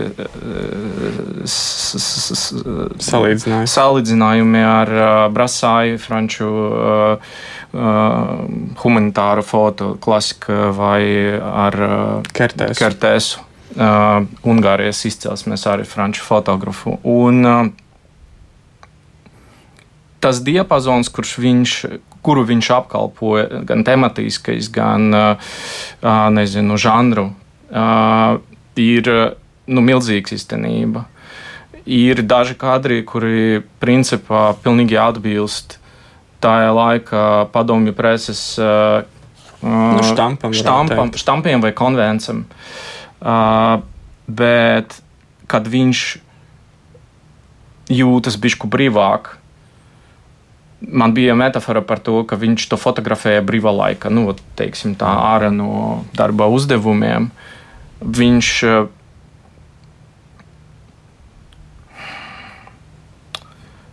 salīdzinājumi 3.04 4.64
ar 4.64 4.94
Brasāju, 5.34 6.00
Franču 6.00 6.48
humanitāru 8.80 9.44
foto 9.46 9.92
klasiku 10.02 10.72
vai 10.76 11.04
ar 11.38 11.78
Kertēsu. 12.32 12.80
Kertēsu. 12.80 13.46
Ungārijas 14.50 15.04
izcelsmes 15.06 15.62
arī 15.70 15.84
franču 15.86 16.24
fotografu. 16.26 16.96
Un, 17.06 17.70
tas 20.18 20.40
diapazons, 20.42 21.12
kurš 21.14 21.36
viņš, 21.38 21.74
kuru 22.24 22.44
viņš 22.48 22.70
apkalpoja, 22.76 23.62
gan 23.68 23.84
tematiskais, 23.86 24.68
gan 24.72 25.10
nezinu, 26.36 26.76
žanru, 26.80 27.30
ir 28.80 29.10
nu, 29.70 29.84
milzīgs 29.84 30.36
īstenība. 30.36 31.06
Ir 31.90 32.22
daži 32.22 32.54
kadri, 32.60 33.00
kuri 33.08 33.62
principā 33.82 34.50
pilnīgi 34.62 34.98
atbilst 35.00 35.78
tajā 36.40 36.70
laikā 36.76 37.24
padomju 37.52 37.92
preses 37.96 38.42
nu, 38.60 40.00
štampam, 40.04 40.54
štampam, 40.56 41.12
štampiem 41.16 41.64
vai 41.64 41.72
konvencam. 41.76 42.44
Bet, 44.30 45.00
kad 45.50 45.68
viņš 45.68 46.04
jūtas 47.90 48.38
bišku 48.40 48.70
brīvāk, 48.70 49.34
man 50.80 51.14
bija 51.14 51.36
metāfora 51.36 51.82
par 51.84 52.00
to, 52.04 52.22
ka 52.24 52.38
viņš 52.40 52.68
to 52.70 52.78
fotografēja 52.80 53.44
brīvā 53.44 53.72
laika, 53.74 54.10
nu, 54.12 54.32
teiksim, 54.58 54.96
tā 54.98 55.10
ārā 55.34 55.50
no 55.52 56.04
darba 56.16 56.48
uzdevumiem. 56.52 57.30
Viņš 58.00 58.50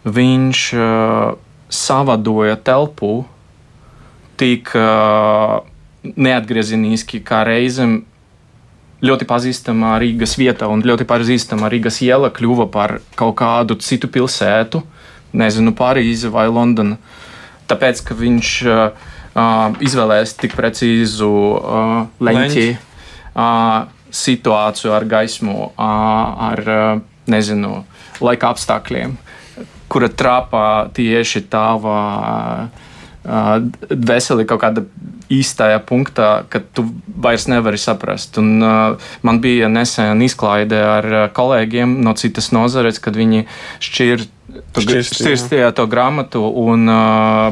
viņš 0.07 0.61
uh, 0.79 1.35
savadoja 1.67 2.55
telpu 2.55 3.25
tik 4.39 4.71
uh, 4.77 5.59
neatgriezeniski, 6.15 7.19
kā 7.25 7.41
reizēm 7.47 7.99
ļoti 9.03 9.27
pazīstama 9.29 9.97
Rīgas 10.01 10.37
vieta 10.39 10.69
un 10.71 10.81
ļoti 10.85 11.05
pazīstama 11.09 11.69
Rīgas 11.69 11.99
iela 12.05 12.31
kļuva 12.33 12.69
par 12.71 12.97
kaut 13.19 13.35
kādu 13.41 13.77
citu 13.83 14.09
pilsētu 14.09 14.81
nezinu, 15.37 15.73
Parīzi 15.77 16.31
vai 16.33 16.47
Londonu. 16.51 16.97
Tāpēc, 17.67 18.01
ka 18.07 18.15
viņš 18.17 18.51
uh, 18.71 19.05
izvēlējās 19.83 20.35
tik 20.39 20.55
precīzu 20.57 21.29
uh, 21.29 21.95
leņķi, 22.23 22.67
uh, 23.35 23.87
situāciju 24.17 24.95
ar 24.95 25.05
gaismu, 25.09 25.57
uh, 25.69 26.51
ar 26.51 26.63
uh, 26.63 27.01
nezinu, 27.27 27.81
laika 28.23 28.53
apstākļiem, 28.55 29.17
kura 29.91 30.09
trāpā 30.09 30.67
tieši 30.95 31.43
tava 31.51 31.97
uh, 32.71 33.67
veseli 33.91 34.47
kaut 34.47 34.63
kāda 34.63 34.85
īstajā 35.27 35.81
punktā, 35.83 36.45
kad 36.47 36.69
tu 36.71 36.85
vairs 37.19 37.49
nevari 37.51 37.79
saprast. 37.81 38.39
Un, 38.39 38.63
uh, 38.63 39.11
man 39.27 39.41
bija 39.43 39.67
nesen 39.67 40.23
izklaide 40.23 40.79
ar 40.79 41.09
kolēģiem 41.35 41.99
no 42.03 42.15
citas 42.15 42.53
nozares, 42.55 43.01
kad 43.03 43.19
viņi 43.19 43.43
šķirt 43.83 44.31
šķirstīja 44.77 45.73
to 45.75 45.87
grāmatu 45.91 46.43
un 46.47 46.87
uh, 46.91 47.51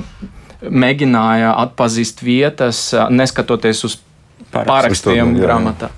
mēģināja 0.66 1.54
atpazīt 1.66 2.24
vietas, 2.26 2.88
uh, 2.96 3.10
neskatoties 3.12 3.84
uz 3.88 4.00
parakstiem 4.54 5.36
grāmatā. 5.40 5.92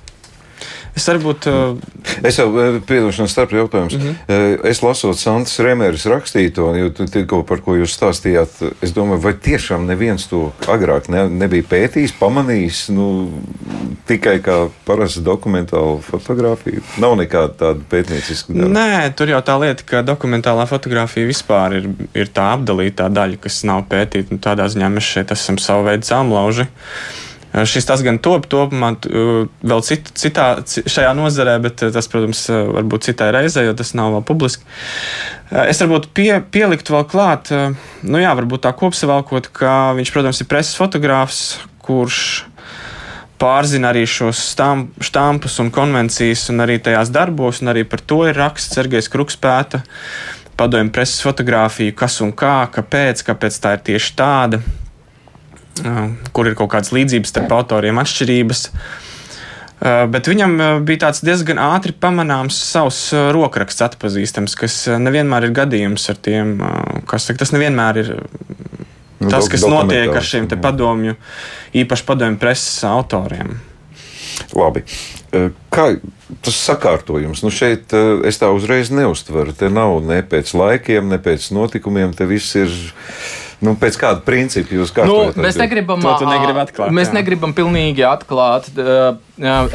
Es 0.98 1.06
varbūt. 1.06 1.48
Uh... 1.52 2.26
Es 2.26 2.40
jau 2.40 2.48
uh, 2.50 2.78
piedošanu 2.88 3.30
starp 3.30 3.54
jautājumus. 3.54 3.98
Mm 3.98 4.16
-hmm. 4.28 4.66
Es 4.68 4.82
lasot 4.82 5.20
Santas 5.20 5.60
Remēras 5.60 6.06
rakstīto, 6.10 6.70
jo 6.76 6.90
tikko 6.90 7.44
par 7.44 7.62
ko 7.62 7.76
jūs 7.78 7.94
stāstījāt, 7.94 8.74
es 8.82 8.94
domāju, 8.96 9.22
vai 9.22 9.34
tiešām 9.34 9.86
neviens 9.86 10.28
to 10.28 10.52
agrāk 10.68 11.10
ne, 11.10 11.28
nebija 11.30 11.64
pētījis, 11.64 12.16
pamanījis, 12.20 12.90
nu, 12.96 13.30
tikai 14.08 14.40
kā 14.42 14.58
parasta 14.86 15.22
dokumentāla 15.22 16.00
fotografija. 16.02 16.82
Nav 16.98 17.18
nekāda 17.22 17.54
tāda 17.54 17.86
pētnieciska 17.90 18.54
darba. 18.54 18.74
Nē, 18.80 19.14
tur 19.16 19.30
jau 19.30 19.42
tā 19.42 19.60
lieta, 19.62 19.84
ka 19.86 20.02
dokumentālā 20.02 20.66
fotografija 20.66 21.28
vispār 21.28 21.78
ir, 21.82 21.90
ir 22.14 22.34
tā 22.34 22.50
apdalītā 22.58 23.10
daļa, 23.14 23.38
kas 23.44 23.64
nav 23.64 23.86
pētīta. 23.92 24.34
Nu, 24.34 24.42
tādā 24.42 24.68
ziņā 24.72 24.90
mēs 24.90 25.14
šeit 25.14 25.32
esam 25.32 25.58
savu 25.58 25.84
veidu 25.92 26.08
samlauži. 26.08 26.68
Uh, 26.68 27.27
Šis 27.66 27.88
tas 27.88 28.04
gan 28.06 28.20
top, 28.22 28.46
topumā 28.52 28.92
vēl 29.02 29.84
cit, 29.86 30.12
citā, 30.20 30.50
šajā 30.68 31.14
nozarē, 31.18 31.56
bet 31.64 31.82
tas, 31.96 32.10
protams, 32.12 32.44
varbūt 32.52 33.08
citai 33.08 33.32
reizē, 33.34 33.64
jo 33.66 33.76
tas 33.78 33.94
nav 33.98 34.18
vēl 34.18 34.26
publiski. 34.28 34.68
Es 35.64 35.80
varbūt 35.82 36.10
pie, 36.18 36.32
pieliktu 36.54 36.94
vēl 36.98 37.08
klāt, 37.08 37.54
nu 38.04 38.22
jā, 38.22 38.36
varbūt 38.38 38.66
tā 38.68 38.74
kopsavilkot, 38.78 39.50
ka 39.56 39.96
viņš, 39.98 40.14
protams, 40.14 40.44
ir 40.44 40.52
preses 40.52 40.78
fotogrāfs, 40.78 41.42
kurš 41.88 42.20
pārzina 43.40 43.94
arī 43.94 44.04
šos 44.10 44.42
štampus 45.08 45.60
un 45.64 45.72
konvencijas, 45.74 46.48
un 46.52 46.66
arī 46.66 46.80
tajās 46.84 47.14
darbos, 47.14 47.62
un 47.62 47.72
arī 47.74 47.86
par 47.88 48.02
to 48.02 48.24
ir 48.28 48.38
raksts 48.38 48.76
Sergejs 48.76 49.10
Kruks 49.14 49.38
pēta 49.40 49.84
padomju 50.58 50.92
preses 50.92 51.22
fotografiju, 51.22 51.94
kas 51.96 52.18
un 52.26 52.34
kā, 52.34 52.66
kāpēc, 52.74 53.22
kāpēc 53.28 53.60
tā 53.62 53.76
ir 53.78 53.84
tieši 53.92 54.16
tāda 54.18 54.62
kur 56.34 56.50
ir 56.50 56.58
kaut 56.58 56.72
kādas 56.74 56.94
līdzības 56.96 57.34
starp 57.34 57.54
autoriem, 57.58 58.00
atšķirības. 58.02 58.64
Bet 59.78 60.26
viņam 60.26 60.58
bija 60.88 61.04
tāds 61.06 61.22
diezgan 61.22 61.60
ātri 61.62 61.94
pamanāms 61.94 62.58
savs 62.58 63.12
rokraksts 63.36 63.86
atpazīstams, 63.86 64.58
kas 64.58 64.80
nevienmēr 64.98 65.46
ir 65.46 65.56
gadījums 65.60 66.10
ar 66.10 66.18
tiem, 66.18 66.58
kas 67.10 67.30
tas 67.30 67.54
nevienmēr 67.54 68.02
ir 68.02 68.14
nu, 68.18 69.30
tas, 69.30 69.46
kas 69.52 69.68
notiek 69.70 70.10
ar 70.18 70.26
šiem 70.26 70.50
padomju, 70.58 71.14
īpaši 71.78 72.08
padomju 72.10 72.42
preses 72.42 72.82
autoriem. 72.90 73.54
Labi. 74.58 74.84
Kā 75.74 75.88
tas 76.46 76.58
sakārtojums? 76.58 77.44
Nu 77.46 77.52
šeit 77.54 77.94
es 78.26 78.40
tā 78.42 78.50
uzreiz 78.54 78.90
neustveru. 78.94 79.54
Te 79.58 79.70
nav 79.74 80.00
ne 80.06 80.22
pēc 80.26 80.54
laikiem, 80.58 81.10
ne 81.12 81.20
pēc 81.22 81.50
notikumiem. 81.56 82.14
Te 82.18 82.26
viss 82.30 82.56
ir 82.58 82.74
Nu, 83.58 83.74
pēc 83.80 83.96
kāda 83.98 84.22
principa 84.22 84.76
jūs 84.76 84.92
kārtojat? 84.94 85.38
Nu, 85.38 85.42
mēs 85.42 85.58
negribam, 85.58 86.04
negrib 86.30 86.60
atklāt, 86.62 86.92
mēs 86.94 87.10
jā. 87.10 87.16
negribam 87.18 87.56
pilnīgi 87.58 88.04
atklāt. 88.06 88.70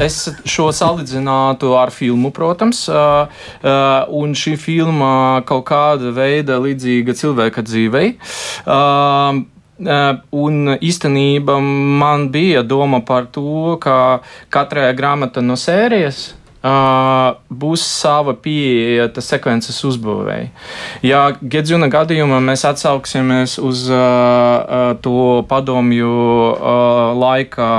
Es 0.03 0.19
šo 0.47 0.69
salīdzinātu 0.75 1.73
ar 1.75 1.91
filmu, 1.91 2.31
protams, 2.35 2.85
un 2.87 4.35
šī 4.39 4.55
filma 4.59 5.41
kaut 5.49 5.65
kāda 5.67 6.13
veida 6.15 6.61
līdzīga 6.63 7.15
cilvēka 7.19 7.65
dzīvei. 7.67 8.13
Un 10.43 10.77
īstenībā 10.77 11.57
man 11.59 12.29
bija 12.31 12.63
doma 12.63 13.01
par 13.03 13.27
to, 13.35 13.75
ka 13.83 13.97
katrai 14.53 14.93
grāmata 14.95 15.43
no 15.43 15.59
sērijas 15.59 16.29
Uh, 16.63 17.35
būs 17.51 17.81
sava 17.83 18.31
pieeja 18.39 19.09
sekvences 19.19 19.81
uzbūvēja. 19.83 20.45
Ja 21.03 21.23
Gedzuna 21.41 21.89
gadījumā 21.91 22.37
mēs 22.39 22.63
atsauksimies 22.69 23.57
uz 23.59 23.81
uh, 23.91 23.97
uh, 23.97 24.83
to 25.03 25.43
padomju 25.49 26.13
uh, 26.53 27.11
laika. 27.19 27.73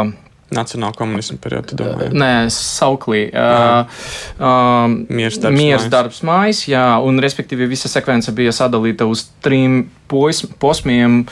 Nacionāla 0.54 0.92
komunisma 0.94 1.38
periodā, 1.42 1.74
domāju. 1.80 2.12
Nē, 2.20 2.28
sauklī. 2.52 3.22
Uh, 3.32 3.88
uh, 4.36 4.84
miers 5.08 5.40
darbs, 5.40 5.56
miers 5.56 5.88
darbs 5.90 6.20
mājas, 6.26 6.60
jā, 6.68 6.84
un 7.02 7.18
respektīvi 7.24 7.66
visa 7.72 7.88
sekvence 7.90 8.36
bija 8.36 8.52
sadalīta 8.54 9.08
uz 9.08 9.24
trim 9.42 9.86
posmiem, 10.12 11.24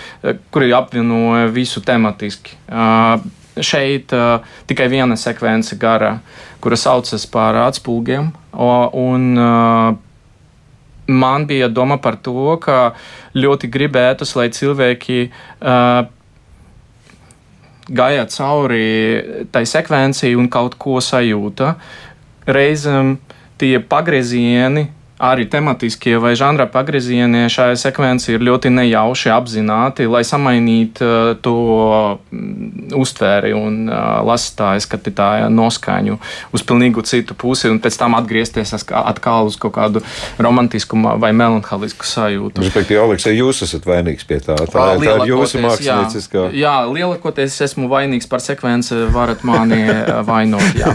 kuri 0.51 0.73
apvienoja 0.75 1.53
visu 1.53 1.85
tematiski. 1.85 2.57
Uh, 2.67 3.21
šeit 3.61 4.13
uh, 4.17 4.41
tikai 4.67 4.89
viena 4.89 5.17
sekvence 5.21 5.77
gara, 5.77 6.17
kura 6.63 6.79
saucas 6.79 7.27
par 7.27 7.59
atspūgiem. 7.67 8.31
Un, 8.55 9.29
uh, 9.37 9.93
man 11.11 11.47
bija 11.51 11.69
doma 11.69 11.99
par 12.03 12.19
to, 12.23 12.57
ka 12.63 12.95
ļoti 13.35 13.71
gribētos, 13.73 14.37
lai 14.39 14.49
cilvēki 14.55 15.21
uh, 15.29 16.05
gāja 17.91 18.27
cauri 18.31 19.47
tai 19.53 19.65
sekvencei 19.69 20.37
un 20.39 20.49
kaut 20.53 20.79
ko 20.81 21.01
sajūta. 21.03 21.75
Reizēm 22.47 23.17
tie 23.59 23.77
pagriezieni 23.79 24.89
arī 25.23 25.47
tematiskie 25.47 26.17
vai 26.19 26.35
žanra 26.39 26.67
pagriezieni 26.71 27.47
šajā 27.53 27.77
sekvencē 27.79 28.35
ir 28.35 28.43
ļoti 28.43 28.73
nejauši 28.75 29.31
apzināti, 29.31 30.09
lai 30.11 30.25
samainītu 30.27 31.07
uh, 31.07 31.33
to 31.43 31.57
mm, 32.35 32.91
uztvēri 32.99 33.53
un 33.55 33.87
uh, 33.87 34.19
lasītāju 34.27 34.83
skatītāja 34.83 35.47
noskaņu 35.53 36.19
uz 36.53 36.65
pilnīgi 36.67 37.05
citu 37.07 37.37
pusi, 37.39 37.71
un 37.71 37.79
pēc 37.83 37.99
tam 38.01 38.17
atgriezties 38.19 38.75
atkal 38.83 39.51
uz 39.51 39.59
kaut 39.61 39.77
kādu 39.77 40.03
romantisku 40.43 40.99
vai 41.23 41.31
melanholisku 41.37 42.07
sajūtu. 42.07 42.65
Respektīvi, 42.67 43.01
Aleksē, 43.03 43.35
jūs 43.37 43.63
esat 43.67 43.87
vainīgs 43.87 44.27
pie 44.27 44.41
tā. 44.43 44.57
Tā, 44.59 44.87
tā 44.99 45.17
ir 45.21 45.25
jūsu 45.31 45.63
mākslinieckā. 45.63 46.49
Jā, 46.51 46.65
jā, 46.65 46.75
lielākoties 46.91 47.61
esmu 47.69 47.89
vainīgs 47.93 48.29
par 48.31 48.43
sekvenci, 48.43 49.05
varat 49.15 49.47
mani 49.47 49.85
vainot. 50.31 50.79
Jā. 50.79 50.95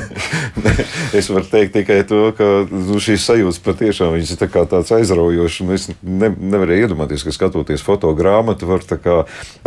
es 1.17 1.31
varu 1.31 1.47
teikt 1.47 1.77
tikai 1.79 2.01
to, 2.07 2.27
ka 2.37 2.51
nu, 2.67 2.99
šīs 3.03 3.27
sajūtas 3.31 3.61
patiešām 3.63 4.16
viņas 4.17 4.33
ir 4.33 4.39
tā 4.41 4.49
tāds 4.69 4.93
aizraujošs. 4.97 5.61
Es 5.75 5.87
ne, 6.01 6.29
nevarēju 6.29 6.87
iedomāties, 6.87 7.25
ka 7.25 7.35
skatoties 7.35 7.85
fotogrāmatu, 7.85 8.69
var 8.69 8.83
kā, 8.87 9.17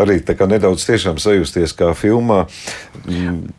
arī 0.00 0.18
kā 0.26 0.48
nedaudz 0.50 0.84
sajusties 1.22 1.74
kā 1.78 1.92
filmā. 1.98 2.42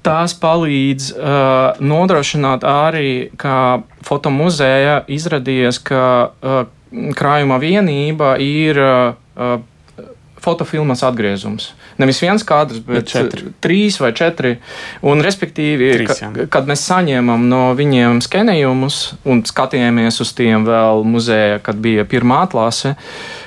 Tās 0.05 0.35
palīdz 0.41 1.11
uh, 1.15 1.81
nodrošināt 1.81 2.67
arī, 2.67 3.31
ka 3.39 3.81
fotomuzeja 4.05 5.01
izrādījies, 5.11 5.81
ka 5.87 6.05
uh, 6.29 6.61
krājuma 7.17 7.59
vienība 7.61 8.35
ir 8.43 8.79
uh, 8.81 9.59
fotofilmas 10.41 11.03
atgriezums. 11.05 11.71
Nevis 12.01 12.21
viens 12.23 12.43
kadrs, 12.47 12.81
bet 12.85 13.09
četri. 13.11 13.51
trīs 13.61 13.99
vai 14.01 14.11
četri. 14.17 14.55
Un, 15.05 15.21
respektīvi, 15.21 15.91
trīs, 15.99 16.21
ka, 16.21 16.47
kad 16.57 16.69
mēs 16.69 16.85
saņēmām 16.89 17.45
no 17.51 17.61
viņiem 17.77 18.21
skenējumus 18.25 19.01
un 19.29 19.43
skatījāmies 19.47 20.21
uz 20.23 20.33
tiem 20.37 20.65
vēl 20.67 21.05
muzejā, 21.07 21.59
kad 21.65 21.77
bija 21.81 22.07
pirmā 22.09 22.41
atlase, 22.47 22.95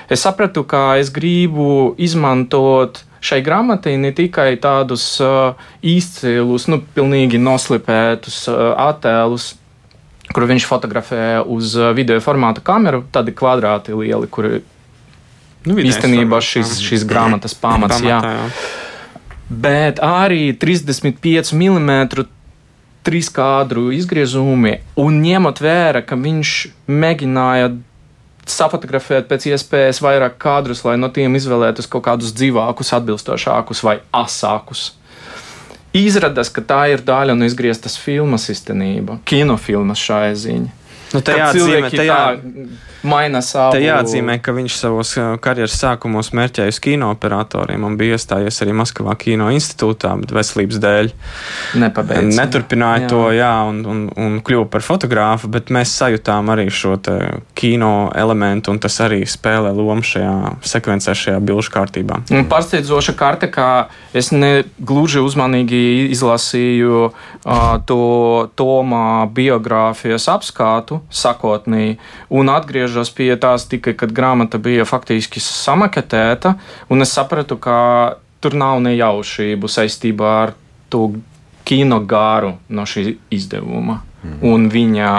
es 0.09 0.23
sapratu, 0.23 0.63
ka 0.69 0.95
es 1.03 1.11
gribu 1.15 1.95
izmantot 1.99 3.03
šai 3.25 3.41
grāmatai 3.45 3.97
ne 3.99 4.13
tikai 4.15 4.53
tādus 4.61 5.07
uh, 5.25 5.57
izcilus, 5.81 6.69
nu, 6.69 6.83
pilnīgi 6.95 7.41
noslipētus 7.41 8.43
uh, 8.53 8.75
attēlus, 8.91 9.55
kur 10.35 10.47
viņš 10.51 10.67
fotografē 10.69 11.25
uz 11.41 11.75
video 11.97 12.21
formāta 12.25 12.63
kameru, 12.65 13.03
tādi 13.13 13.35
kvadrāti 13.37 13.97
lieli, 13.97 14.29
kuri 14.31 14.61
Nu, 15.65 15.79
Īstenībā 15.81 16.41
šis, 16.45 16.77
šis 16.85 17.07
grāmatas 17.09 17.57
pamats, 17.57 18.03
pamatā, 18.03 18.33
jā. 18.33 18.37
jā. 18.37 18.85
Bet 19.49 20.01
arī 20.05 20.53
35 20.57 21.55
mm 21.57 21.91
trīs 23.05 23.29
kadru 23.33 23.91
izgriezumi, 23.93 24.79
un 25.01 25.21
ņemot 25.25 25.61
vērā, 25.61 26.01
ka 26.09 26.17
viņš 26.17 26.53
mēģināja 26.89 27.75
safotografēt 28.49 29.29
pēc 29.29 29.49
iespējas 29.53 30.01
vairāk 30.05 30.37
kadrus, 30.41 30.83
lai 30.85 30.97
no 31.01 31.11
tiem 31.13 31.37
izvēlētos 31.37 31.89
kaut 31.93 32.07
kādus 32.09 32.33
dzīvākus, 32.37 32.93
atbilstošākus 32.97 33.85
vai 33.85 33.99
asākus. 34.13 34.93
Izrādās, 35.95 36.51
ka 36.51 36.65
tā 36.67 36.81
ir 36.91 37.05
daļa 37.07 37.37
no 37.39 37.47
izgrieztas 37.47 37.97
filmas 38.01 38.49
īstenībā, 38.53 39.21
kinofilmas 39.29 40.01
šai 40.01 40.33
ziņā. 40.37 40.84
Nu, 41.15 41.23
tā 41.23 41.37
jāatzīmē, 41.39 41.91
tā 41.95 42.05
jā... 42.07 42.19
maina 43.07 43.41
savu. 43.45 43.77
Te 43.77 43.83
jāatzīmē, 43.85 44.39
ka 44.43 44.55
viņš 44.57 44.79
savos 44.81 45.13
karjeras 45.45 45.77
sākumos 45.79 46.33
mērķēja 46.35 46.73
uz 46.73 46.81
kino 46.83 47.11
operatoriem 47.15 47.85
un 47.87 47.99
bija 48.01 48.19
iestājies 48.19 48.59
arī 48.65 48.75
Maskavā 48.81 49.15
kino 49.21 49.51
institūtā, 49.55 50.11
bet 50.23 50.35
veselības 50.35 50.81
dēļ 50.83 51.11
Nepabeidz, 51.83 52.35
neturpināja 52.39 53.05
jā. 53.05 53.11
to, 53.13 53.21
jā, 53.37 53.53
un, 53.71 53.81
un, 53.93 54.01
un 54.27 54.41
kļuva 54.45 54.67
par 54.73 54.87
fotogrāfu, 54.87 55.51
bet 55.55 55.71
mēs 55.75 55.95
sajūtām 56.01 56.51
arī 56.55 56.67
šo 56.75 56.97
kino 57.59 57.93
elementu, 58.17 58.75
un 58.75 58.83
tas 58.83 58.99
arī 59.05 59.23
spēlē 59.29 59.71
lomu 59.75 60.03
šajā 60.07 60.35
sekvencē, 60.67 61.15
šajā 61.19 61.39
bilžu 61.45 61.75
kārtībā. 61.75 62.21
Un 62.35 62.49
pārsteidzoša 62.51 63.15
karte, 63.19 63.51
kā 63.53 63.87
es 64.17 64.33
ne 64.35 64.65
gluži 64.79 65.23
uzmanīgi 65.23 66.11
izlasīju 66.15 67.01
uh, 67.05 67.15
to 67.87 68.03
Tomā 68.59 69.27
biogrāfijas 69.35 70.29
apskātu, 70.33 71.01
sakotnī, 71.11 71.97
un 72.31 72.51
atgriežos 72.53 73.13
pie 73.15 73.33
tās 73.41 73.69
tikai, 73.71 73.97
kad 73.99 74.13
grāmata 74.15 74.61
bija 74.63 74.87
faktiski 74.89 75.43
samaketēta, 75.43 76.57
un 76.89 77.05
es 77.05 77.15
sapratu, 77.15 77.59
ka 77.61 77.77
tur 78.45 78.57
nav 78.59 78.83
nejaušību 78.85 79.71
saistībā 79.71 80.33
ar 80.43 80.55
to 80.93 81.09
kino 81.65 82.01
gāru 82.05 82.57
no 82.69 82.85
šī 82.89 83.17
izdevuma. 83.33 84.03
Mm. 84.25 84.39
Un 84.49 84.67
viņa 84.73 85.11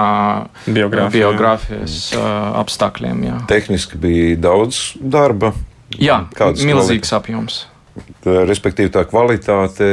Biogrāfija. 0.66 1.14
biogrāfijas 1.14 1.98
mm. 2.16 2.58
apstākļiem. 2.62 3.24
Jā. 3.28 3.38
Tehniski 3.50 4.02
bija 4.02 4.38
daudz 4.48 4.96
darba. 4.98 5.54
Jā, 6.02 6.26
Kādas 6.36 6.66
milzīgs 6.66 7.12
kvalitāte? 7.12 7.20
apjoms. 7.20 7.60
Tā, 8.26 8.42
respektīvi, 8.50 8.90
tā 8.92 9.06
kvalitāte 9.08 9.86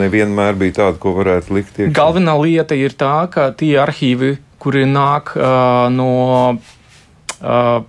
nevienmēr 0.00 0.56
bija 0.58 0.80
tāda, 0.80 0.98
ko 0.98 1.12
varētu 1.18 1.54
likt. 1.54 1.76
Iekšā. 1.78 1.92
Galvenā 1.94 2.34
lieta 2.40 2.74
ir 2.74 2.96
tā, 2.98 3.28
ka 3.30 3.50
tie 3.54 3.76
arhīvi, 3.78 4.32
kuri 4.62 4.84
nāk 4.88 5.32
uh, 5.36 5.86
no 5.92 6.10
uh, 6.56 7.80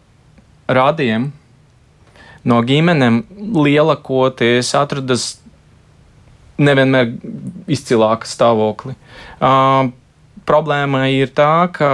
radiem, 0.67 1.29
no 2.47 2.61
ģimenēm, 2.63 3.21
lielākoties 3.57 4.73
atrodas 4.77 5.29
nevienmēr 6.57 7.13
izcilāka 7.69 8.27
stāvokli. 8.29 8.95
Uh, 9.37 9.93
problēma 10.47 11.07
ir 11.13 11.31
tā, 11.35 11.69
ka 11.73 11.91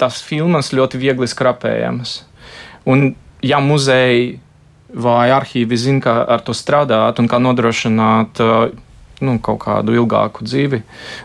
tas 0.00 0.22
filmas 0.26 0.72
ļoti 0.74 1.00
viegli 1.00 1.28
skrapējamas. 1.30 2.20
Un, 2.90 3.12
ja 3.42 3.60
muzeji 3.62 4.40
vai 4.92 5.30
arhīvi 5.32 5.78
zina, 5.78 6.02
kā 6.04 6.14
ar 6.34 6.42
to 6.44 6.54
strādāt 6.56 7.20
un 7.22 7.30
kā 7.30 7.38
nodrošināt 7.40 8.42
uh, 8.42 8.66
nu, 9.22 9.38
kaut 9.42 9.62
kādu 9.64 9.94
ilgāku 9.96 10.44
dzīvi 10.46 10.82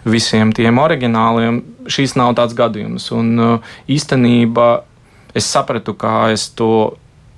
visiem 0.07 0.53
tiem 0.55 0.79
oriģināliem. 0.81 1.59
Šīs 1.89 2.15
nav 2.19 2.35
tāds 2.37 2.55
gadījums. 2.57 3.09
Un 3.15 3.33
uh, 3.41 3.75
īstenībā 3.89 4.69
es 5.37 5.49
sapratu, 5.49 5.95
kā 5.97 6.29
es 6.35 6.47
to 6.57 6.97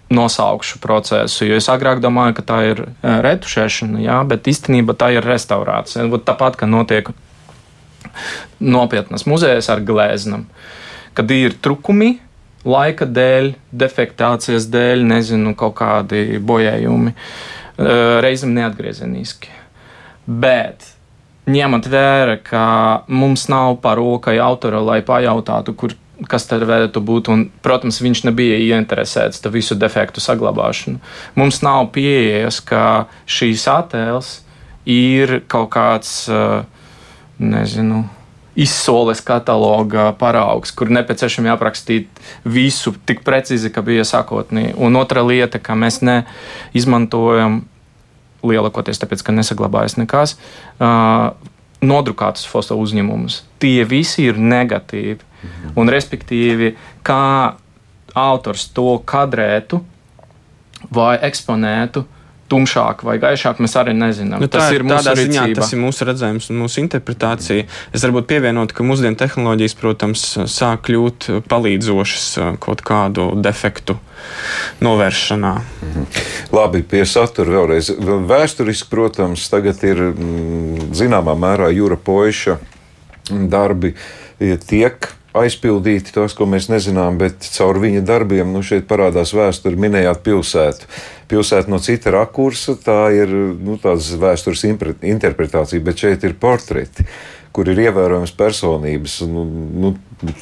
nosaukšu 0.09 0.79
procesu. 0.81 1.45
Jo 1.45 1.59
es 1.61 1.69
agrāk 1.69 2.01
domāju, 2.03 2.39
ka 2.39 2.45
tā 2.53 2.61
ir 2.71 2.83
uh, 2.85 3.19
retušēšana, 3.25 4.01
jā, 4.03 4.21
bet 4.29 4.49
īstenībā 4.49 4.95
tā 4.97 5.13
ir 5.15 5.27
restaurācija. 5.27 6.07
Tāpat, 6.25 6.59
ka 6.59 6.69
notiek 6.69 7.11
nopietnas 8.59 9.27
muzejas 9.29 9.69
ar 9.71 9.83
glēznam, 9.85 10.49
kad 11.17 11.31
ir 11.31 11.55
trukumi. 11.61 12.17
Laika 12.67 13.05
dēļ, 13.07 13.53
defektācijas 13.71 14.65
dēļ, 14.67 15.05
nezinu, 15.07 15.53
kaut 15.55 15.77
kādi 15.77 16.41
bojājumi, 16.43 17.13
uh, 17.15 18.19
reizēm 18.25 18.51
neatgriezeniski. 18.57 19.58
Bet 20.29 20.85
ņemot 21.49 21.87
vērā, 21.89 22.37
ka 22.45 22.63
mums 23.09 23.47
nav 23.49 23.79
par 23.83 23.97
rokai 23.97 24.37
autora, 24.43 24.81
lai 24.83 24.99
pajautātu, 25.05 25.73
kur, 25.73 25.95
kas 26.29 26.45
tad 26.49 26.65
varētu 26.69 27.01
būt. 27.01 27.31
Un, 27.33 27.47
protams, 27.65 28.01
viņš 28.03 28.25
nebija 28.29 28.59
ieinteresēts 28.61 29.41
visu 29.53 29.77
defektu 29.79 30.21
saglabāšanu. 30.21 31.01
Mums 31.39 31.63
nav 31.65 31.89
pieejas, 31.95 32.61
ka 32.61 33.09
šīs 33.25 33.65
attēls 33.71 34.39
ir 34.89 35.39
kaut 35.49 35.71
kāds, 35.73 36.13
nezinu, 37.39 38.03
izsoles 38.59 39.21
kataloga 39.23 40.09
paraugs, 40.19 40.73
kur 40.75 40.91
nepieciešami 40.91 41.51
aprakstīt 41.53 42.21
visu 42.43 42.91
tik 43.07 43.23
precīzi, 43.25 43.71
kā 43.71 43.83
bija 43.85 44.03
sākotnēji. 44.07 44.75
Un 44.77 44.99
otra 44.99 45.23
lieta, 45.23 45.61
ka 45.63 45.77
mēs 45.79 46.01
neizmantojam 46.03 47.61
lielākoties 48.43 49.01
tāpēc, 49.01 49.23
ka 49.25 49.35
nesaglabājas 49.35 49.97
nekas, 49.99 50.35
uh, 50.79 51.31
nodrukātus 51.81 52.47
foto 52.49 52.77
uzņēmumus. 52.79 53.41
Tie 53.59 53.83
visi 53.87 54.27
ir 54.27 54.39
negatīvi. 54.39 55.19
Mhm. 55.39 55.73
Un, 55.79 55.89
respektīvi, 55.89 56.73
kā 57.03 57.55
autors 58.15 58.67
to 58.75 58.97
kadrētu 59.05 59.81
vai 60.91 61.17
eksponētu, 61.27 62.03
tumšāk 62.49 63.03
vai 63.07 63.17
gaišāk, 63.21 63.61
mēs 63.63 63.75
arī 63.79 63.93
nezinām. 63.97 64.41
Nu, 64.43 64.49
tas 64.51 64.71
ir 64.75 64.85
mūsu 64.87 65.15
ziņā, 65.19 65.45
tas 65.57 65.73
ir 65.75 65.81
mūsu 65.81 66.07
redzējums 66.09 66.49
un 66.51 66.61
mūsu 66.63 66.81
interpretācija. 66.83 67.67
Es 67.95 68.05
varbūt 68.05 68.29
pievienotu, 68.29 68.75
ka 68.77 68.85
mūsdienu 68.87 69.19
tehnoloģijas, 69.19 69.75
protams, 69.79 70.25
sāk 70.51 70.87
kļūt 70.89 71.29
palīdzošas 71.49 72.57
kaut 72.63 72.83
kādu 72.85 73.31
defektu 73.39 73.99
novēršanā. 74.83 75.53
Mhm. 75.85 76.09
Labi, 76.55 76.83
pie 76.83 77.05
satura 77.07 77.59
vēlreiz. 77.59 77.93
Vēsturiski, 78.29 78.89
protams, 78.91 79.45
tagad 79.51 79.83
ir 79.87 80.09
mm, 80.09 80.89
zināmā 80.97 81.37
mērā 81.39 81.71
jūra 81.75 81.99
poiša 81.99 82.59
darbi 83.29 83.93
tiek 84.67 85.11
aizpildīti 85.37 86.13
tos, 86.15 86.33
ko 86.37 86.47
mēs 86.49 86.69
nezinām, 86.71 87.19
bet 87.21 87.45
caur 87.53 87.77
viņa 87.81 88.01
darbiem 88.07 88.53
nu, 88.53 88.63
šeit 88.65 88.87
parādās 88.89 89.33
vēsture, 89.37 89.79
minējāt 89.79 90.23
pilsētu. 90.25 90.89
Pilsēta 91.29 91.69
no 91.69 91.77
cita 91.83 92.13
rakursa, 92.15 92.77
tā 92.81 93.01
ir 93.13 93.29
nu, 93.29 93.77
tādas 93.81 94.09
vēstures 94.17 94.65
interpretācija, 94.65 95.83
bet 95.85 96.05
šeit 96.05 96.25
ir 96.25 96.39
portreti 96.39 97.05
kur 97.59 97.69
ir 97.69 97.79
ievērojams 97.87 98.33
personības. 98.37 99.19
Nu, 99.27 99.43
nu, 99.45 99.93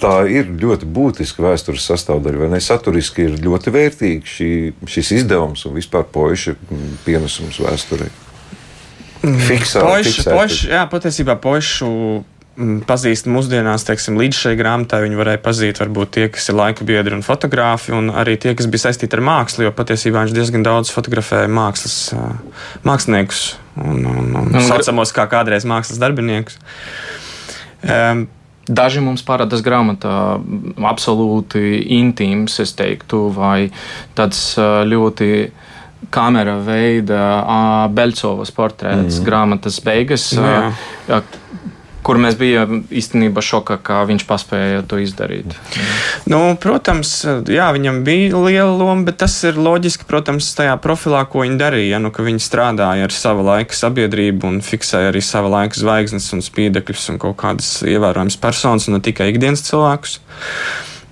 tā 0.02 0.28
ir 0.32 0.50
ļoti 0.60 0.88
būtiska 0.92 1.44
vēstures 1.46 1.88
sastāvdaļa, 1.88 2.42
vai 2.44 2.50
ne? 2.52 2.62
Saturiski 2.64 3.28
ir 3.28 3.38
ļoti 3.44 3.74
vērtīgi 3.74 4.34
šī, 4.34 4.50
šis 4.92 5.14
izdevums 5.22 5.66
un 5.68 5.78
vispār 5.78 6.08
poeša 6.14 6.58
pienesums 7.06 7.62
vēsturei. 7.64 8.10
Mm. 9.24 9.40
Fiksā, 9.48 9.82
poišu, 9.82 10.28
poišu, 10.30 10.68
jā, 10.70 10.84
patiesībā 10.92 11.38
pošu 11.42 11.88
mm, 11.88 12.26
pazīst 12.58 13.28
mūsdienās, 13.30 13.86
teiksim, 13.86 14.18
līdz 14.18 14.38
šai 14.42 14.54
grāmatai. 14.58 15.04
Viņi 15.06 15.20
varēja 15.20 15.42
pazīt 15.46 15.82
varbūt 15.82 16.14
tie, 16.16 16.26
kas 16.34 16.50
ir 16.50 16.58
laika 16.58 16.86
biedri 16.88 17.14
un 17.18 17.22
fotografi, 17.26 17.94
un 17.94 18.10
arī 18.10 18.38
tie, 18.42 18.56
kas 18.58 18.70
bija 18.72 18.88
saistīti 18.88 19.18
ar 19.18 19.24
mākslu, 19.28 19.68
jo 19.68 19.74
patiesībā 19.78 20.26
viņš 20.26 20.34
diezgan 20.34 20.66
daudz 20.66 20.92
fotografēja 20.94 21.52
mākslas 21.54 21.98
māksliniekus 22.88 23.44
un, 23.78 24.02
un, 24.02 24.34
un, 24.42 24.50
un 24.56 24.66
saucamos 24.66 25.14
kā 25.14 25.28
kādreiz 25.30 25.68
mākslas 25.70 26.02
darbiniekus. 26.02 26.58
Um, 27.86 28.28
Daži 28.68 29.00
mums 29.00 29.22
parādās 29.24 29.62
grāmatā 29.64 30.12
absolūti 30.90 31.78
intīms, 31.96 32.58
es 32.60 32.74
teiktu, 32.76 33.30
vai 33.32 33.70
tāds 34.18 34.42
ļoti 34.60 35.30
kamera 36.12 36.58
veida 36.66 37.22
Beļcovas 37.96 38.52
portrets, 38.52 39.22
mm. 39.22 39.24
grāmatas 39.24 39.80
beigas. 39.86 40.34
Nu 40.36 40.52
jā 41.08 41.22
kur 42.08 42.20
mēs 42.24 42.38
bijām 42.40 42.86
īstenībā 42.88 43.42
šokā, 43.44 43.78
kā 43.84 44.00
viņš 44.08 44.24
paspēja 44.30 44.84
to 44.88 45.00
izdarīt. 45.04 45.58
Nu, 46.30 46.40
protams, 46.62 47.12
jā, 47.52 47.68
viņam 47.76 48.00
bija 48.08 48.40
liela 48.46 48.72
loma, 48.72 49.04
bet 49.10 49.20
tas 49.26 49.36
ir 49.48 49.60
loģiski, 49.60 50.08
protams, 50.08 50.48
tajā 50.56 50.78
profilā, 50.84 51.26
ko 51.28 51.44
viņi 51.44 51.60
darīja. 51.60 52.00
Nu, 52.04 52.14
viņi 52.16 52.44
strādāja 52.44 53.08
ar 53.10 53.16
sava 53.16 53.44
laika 53.52 53.76
sabiedrību 53.76 54.48
un 54.48 54.62
fiksēja 54.64 55.12
arī 55.12 55.24
sava 55.26 55.52
laika 55.52 55.80
zvaigznes 55.80 56.30
un 56.38 56.44
spīdekļus 56.46 57.10
un 57.14 57.20
kaut 57.22 57.40
kādas 57.42 57.72
ievērojamas 57.84 58.40
personas, 58.40 58.88
un 58.88 58.98
ne 58.98 59.04
tikai 59.04 59.32
ikdienas 59.34 59.66
cilvēkus. 59.68 60.20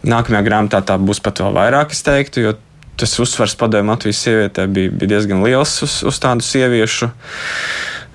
Nākamajā 0.06 0.46
grāmatā 0.46 0.84
tā 0.86 1.00
būs 1.02 1.20
pat 1.26 1.42
vēl 1.42 1.56
vairāk, 1.58 1.96
es 1.96 2.06
teiktu, 2.06 2.46
jo 2.46 2.56
tas 2.96 3.18
uzsvars 3.20 3.58
padomju 3.60 3.92
Latvijas 3.92 4.22
sievietē 4.24 4.68
bija, 4.72 4.94
bija 4.94 5.16
diezgan 5.16 5.44
liels 5.44 5.76
uz, 5.84 5.98
uz 6.08 6.20
tādu 6.24 6.46
sieviešu 6.46 7.10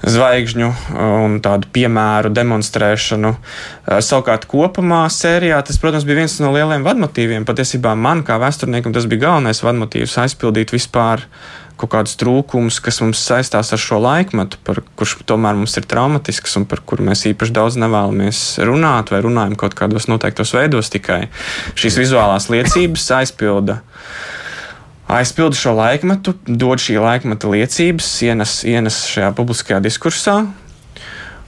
zvaigžņu 0.06 0.68
un 0.96 1.38
tādu 1.44 1.68
piemēru 1.74 2.32
demonstrēšanu. 2.32 3.34
Savukārt, 4.00 4.46
kopumā 4.50 5.04
sērijā 5.12 5.60
tas, 5.66 5.80
protams, 5.80 6.06
bija 6.08 6.22
viens 6.22 6.38
no 6.40 6.52
lielajiem 6.54 6.86
vadmotīviem. 6.86 7.48
Patiesībā 7.48 7.94
man, 7.98 8.24
kā 8.26 8.40
vēsturniekam, 8.40 8.94
tas 8.96 9.08
bija 9.10 9.26
galvenais 9.28 9.62
vadmotīvs 9.64 10.16
aizpildīt 10.24 10.72
vispār 10.76 11.26
kaut 11.80 11.92
kādus 11.94 12.18
trūkumus, 12.20 12.76
kas 12.84 13.00
mums 13.00 13.22
saistās 13.24 13.72
ar 13.72 13.80
šo 13.80 14.00
laikmetu, 14.04 14.58
par, 14.66 14.82
kurš 15.00 15.16
tomēr 15.28 15.56
mums 15.56 15.78
ir 15.80 15.86
traumatisks 15.88 16.58
un 16.60 16.66
par 16.68 16.82
kuru 16.84 17.06
mēs 17.08 17.24
īpaši 17.30 17.56
daudz 17.56 17.78
nevēlamies 17.80 18.42
runāt 18.68 19.12
vai 19.14 19.22
runājam 19.24 19.56
kaut 19.60 19.76
kādos 19.78 20.08
noteiktos 20.10 20.52
veidos. 20.56 20.92
Tikai 20.92 21.22
šīs 21.80 21.96
vizuālās 22.02 22.50
liecības 22.52 23.08
aizpilda 23.22 23.80
aizpilda 25.10 25.58
šo 25.58 25.74
laikmetu, 25.78 26.34
dod 26.46 26.82
šī 26.82 26.98
laikmeta 27.02 27.50
liecības, 27.50 28.08
ienes, 28.26 28.60
ienes 28.68 29.02
šajā 29.10 29.32
publiskajā 29.36 29.80
diskursā. 29.84 30.42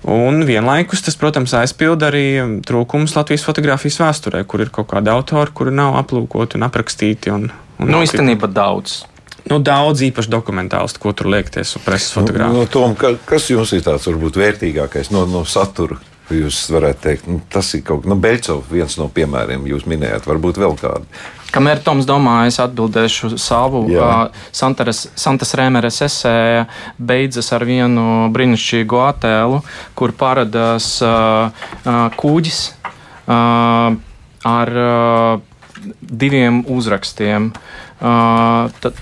Un 0.03 0.43
vienlaikus 0.49 1.05
tas, 1.07 1.15
protams, 1.19 1.55
aizpilda 1.55 2.09
arī 2.11 2.25
trūkumus 2.67 3.15
Latvijas 3.15 3.45
fotografijas 3.47 4.01
vēsturē, 4.03 4.43
kur 4.51 4.65
ir 4.65 4.73
kaut 4.75 4.91
kādi 4.91 5.13
autori, 5.13 5.55
kuri 5.55 5.75
nav 5.79 5.95
aplūkoti 6.01 6.59
un 6.59 6.67
aprakstīti. 6.67 7.31
Un, 7.31 7.49
un 7.79 7.93
nu, 7.93 8.03
īstenībā 8.03 8.51
daudz. 8.51 9.05
Nu, 9.47 9.59
daudz 9.63 10.03
īpaši 10.07 10.31
dokumentālistu, 10.31 11.03
ko 11.03 11.15
tur 11.19 11.31
liekties, 11.31 11.77
un 11.79 11.87
preses 11.87 12.15
fotogrāfiju. 12.15 12.55
Nu, 12.55 12.65
no, 12.67 12.71
Tom, 12.71 12.97
ka, 12.99 13.15
kas 13.27 13.47
jums 13.51 13.75
ir 13.75 13.83
tāds 13.87 14.07
varbūt 14.11 14.39
vērtīgākais 14.43 15.11
no, 15.15 15.23
no 15.31 15.47
satura? 15.47 15.99
Jūs 16.33 16.65
varētu 16.73 17.03
teikt, 17.05 17.29
nu, 17.31 17.41
tas 17.53 17.69
ir 17.77 17.85
kaut 17.87 18.03
kas, 18.03 18.11
nu, 18.11 18.17
Beļcovs 18.23 18.73
viens 18.73 18.99
no 19.01 19.09
piemēriem, 19.13 19.67
jūs 19.71 19.87
minējāt, 19.91 20.27
varbūt 20.29 20.61
vēl 20.63 20.77
kādu. 20.81 21.23
Kamēr 21.53 21.83
Toms 21.85 22.07
domā, 22.09 22.47
es 22.49 22.57
atbildēšu 22.63 23.35
savu. 23.37 23.83
Uh, 23.93 24.45
Santaras, 24.57 25.05
Santas 25.21 25.53
Rēmeres 25.59 26.01
esēja 26.07 26.65
beidzas 26.97 27.53
ar 27.53 27.67
vienu 27.69 28.31
brīnišķīgu 28.33 29.03
attēlu, 29.05 29.61
kur 29.99 30.15
parādās 30.17 30.95
uh, 31.05 31.53
uh, 31.85 32.07
kūģis 32.17 32.63
uh, 32.73 33.99
ar 34.49 34.73
uh, 34.87 35.43
diviem 36.01 36.63
uzrakstiem. 36.73 37.53
Uh, 38.01 38.73
tad, 38.81 38.97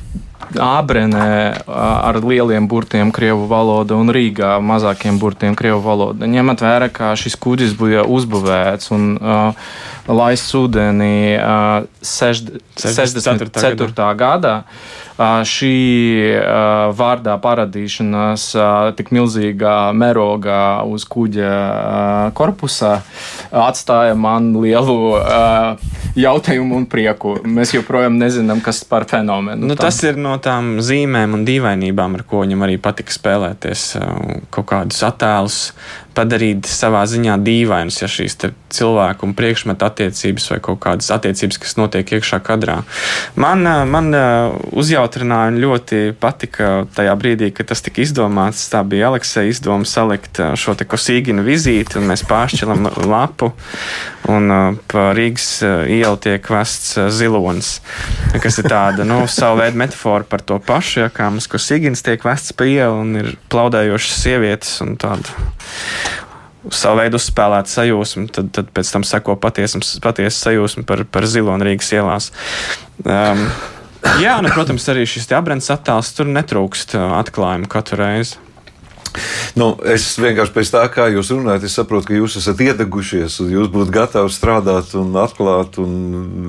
Ābrenē 0.59 1.63
ar 1.71 2.19
lieliem 2.25 2.67
burtiem 2.71 3.13
krievu 3.15 3.47
valoda 3.51 3.95
un 4.01 4.11
Rīgā 4.11 4.57
mazākiem 4.65 5.19
burtiem 5.21 5.55
krievu 5.59 5.79
valoda. 5.85 6.27
Ņemot 6.27 6.65
vērā, 6.65 6.89
ka 6.93 7.13
šis 7.19 7.37
kuģis 7.39 7.77
bija 7.79 8.03
uzbūvēts 8.09 8.91
un 8.97 9.13
uh, 9.21 9.69
laists 10.11 10.57
ūdenī 10.59 11.39
uh, 11.39 11.87
64. 12.03 12.61
64. 12.75 14.09
gadā. 14.19 14.57
Šī 15.21 15.77
vārdā 16.97 17.35
parādīšanās 17.43 18.45
tik 18.97 19.11
milzīgā 19.13 19.93
mērogā 19.93 20.61
uz 20.89 21.05
kuģa 21.05 21.51
korpusā 22.33 22.95
atstāja 23.53 24.17
man 24.17 24.55
lielu 24.63 24.97
jautājumu 26.17 26.81
un 26.81 26.89
prieku. 26.89 27.37
Mēs 27.45 27.75
joprojām 27.77 28.17
nezinām, 28.17 28.65
kas 28.65 28.81
par 28.89 29.05
fenomenu. 29.11 29.69
Nu, 29.69 29.77
tas 29.77 30.01
ir 30.09 30.17
no 30.17 30.39
tām 30.41 30.79
zīmēm 30.81 31.37
un 31.37 31.45
dīvainībām, 31.45 32.17
ar 32.17 32.25
ko 32.25 32.41
viņam 32.47 32.65
arī 32.65 32.81
patika 32.81 33.13
spēlēties. 33.13 33.91
Kaut 34.49 34.71
kādus 34.73 35.05
attēlus 35.05 35.61
padarīt 36.14 36.68
savā 36.68 37.03
ziņā 37.09 37.37
dīvainus, 37.44 38.01
ja 38.03 38.09
šīs 38.11 38.37
cilvēku 38.70 39.27
un 39.27 39.35
priekšmetu 39.38 39.87
attiecības 39.87 40.46
vai 40.53 40.59
kaut 40.62 40.81
kādas 40.85 41.11
attiecības, 41.14 41.59
kas 41.62 41.77
notiek 41.79 42.12
iekšā 42.16 42.40
kadrā. 42.46 42.81
Man, 43.40 43.66
man 43.90 44.11
uzjautrināja 44.70 45.53
un 45.53 45.61
ļoti 45.62 46.01
patika 46.20 46.70
tajā 46.96 47.14
brīdī, 47.20 47.51
kad 47.55 47.70
tas 47.70 47.83
tika 47.85 48.03
izdomāts. 48.05 48.68
Tā 48.70 48.83
bija 48.87 49.11
Aleksija 49.11 49.49
izdoma 49.51 49.88
salikt 49.88 50.40
šo 50.61 50.77
te 50.79 50.87
kosīginu 50.88 51.44
vizīti, 51.46 51.99
un 52.01 52.09
mēs 52.11 52.25
pāršķilam 52.31 52.90
lapu, 53.12 53.53
un 54.31 54.55
pa 54.90 55.11
Rīgas 55.16 55.49
ielu 55.90 56.20
tiek 56.23 56.51
vests 56.53 56.94
zilonis, 57.16 57.79
kas 58.42 58.61
ir 58.62 58.70
tāda, 58.70 59.07
nu, 59.09 59.23
savu 59.31 59.61
veidu 59.62 59.81
metafora 59.83 60.27
par 60.29 60.44
to 60.46 60.61
pašu, 60.62 61.05
ja 61.05 61.11
kā 61.14 61.31
mums 61.33 61.51
kosīgins 61.51 62.05
tiek 62.07 62.23
vests 62.27 62.55
pa 62.57 62.68
ielu 62.68 63.03
un 63.03 63.18
ir 63.23 63.35
plaudējošas 63.51 64.23
sievietes 64.25 64.79
un 64.85 64.96
tāda 65.01 65.35
savu 66.68 67.01
veidu 67.01 67.20
uzspēlēta 67.20 67.73
sajūsma, 67.73 68.27
tad, 68.37 68.51
tad 68.57 68.70
pēc 68.77 68.92
tam 68.92 69.07
seko 69.07 69.37
patiesa 69.40 69.81
sajūsma 70.37 70.85
par, 70.88 71.07
par 71.09 71.27
zilonu 71.31 71.66
Rīgas 71.66 71.92
ielās. 71.96 72.31
Um, 73.05 73.46
jā, 74.20 74.37
nu, 74.44 74.53
protams, 74.53 74.88
arī 74.92 75.07
šis 75.09 75.31
abrants 75.37 75.73
attēls 75.73 76.12
tur 76.16 76.29
netrūkst 76.29 76.96
uh, 76.99 77.16
atklājumu 77.23 77.70
katru 77.70 78.03
reizi. 78.03 78.40
Nu, 79.59 79.73
es 79.90 80.05
vienkārši 80.23 80.53
pēc 80.55 80.70
tā, 80.70 80.83
kā 80.92 81.09
jūs 81.11 81.33
runājat, 81.35 81.66
saprotu, 81.73 82.11
ka 82.11 82.18
jūs 82.18 82.37
esat 82.38 82.61
iedegušies 82.62 83.40
un 83.42 83.51
jūs 83.51 83.70
būtu 83.73 83.90
gatavi 83.94 84.31
strādāt 84.31 84.92
un 84.99 85.11
atklāt 85.18 85.81
un 85.83 85.96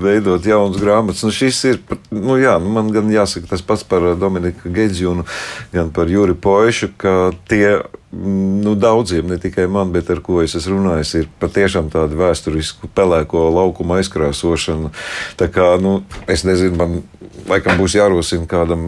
veidot 0.03 0.45
jaunas 0.45 0.77
grāmatas. 0.81 1.23
Nu, 1.25 1.33
šis 1.33 1.63
ir, 1.71 1.79
nu, 2.13 2.37
jā, 2.41 2.57
nu, 2.61 2.69
man 2.75 2.91
gan 2.93 3.09
jāsaka 3.11 3.49
tas 3.49 3.65
pats 3.65 3.85
par 3.87 4.11
Dominiku 4.21 4.69
Gedzjunu, 4.73 5.25
gan 5.73 5.89
par 5.95 6.11
Juri 6.11 6.37
Poešu, 6.37 6.91
ka 7.01 7.15
tie 7.49 7.79
nu, 8.11 8.75
daudziem, 8.75 9.27
ne 9.27 9.37
tikai 9.39 9.67
man, 9.71 9.91
bet 9.95 10.09
ar 10.11 10.19
ko 10.23 10.41
es 10.43 10.55
esmu 10.59 10.79
runājis, 10.81 11.13
ir 11.21 11.29
patiešām 11.41 11.89
tāda 11.93 12.17
vēsturisku 12.19 12.89
pelēko 12.95 13.47
laukumu 13.55 13.97
aizkrāsošana. 13.99 14.91
Tā 15.39 15.47
kā, 15.53 15.73
nu, 15.81 16.01
es 16.31 16.45
nezinu, 16.47 16.75
man 16.79 17.01
laikam 17.49 17.79
būs 17.79 17.95
jārosina 17.97 18.47
kādam 18.51 18.83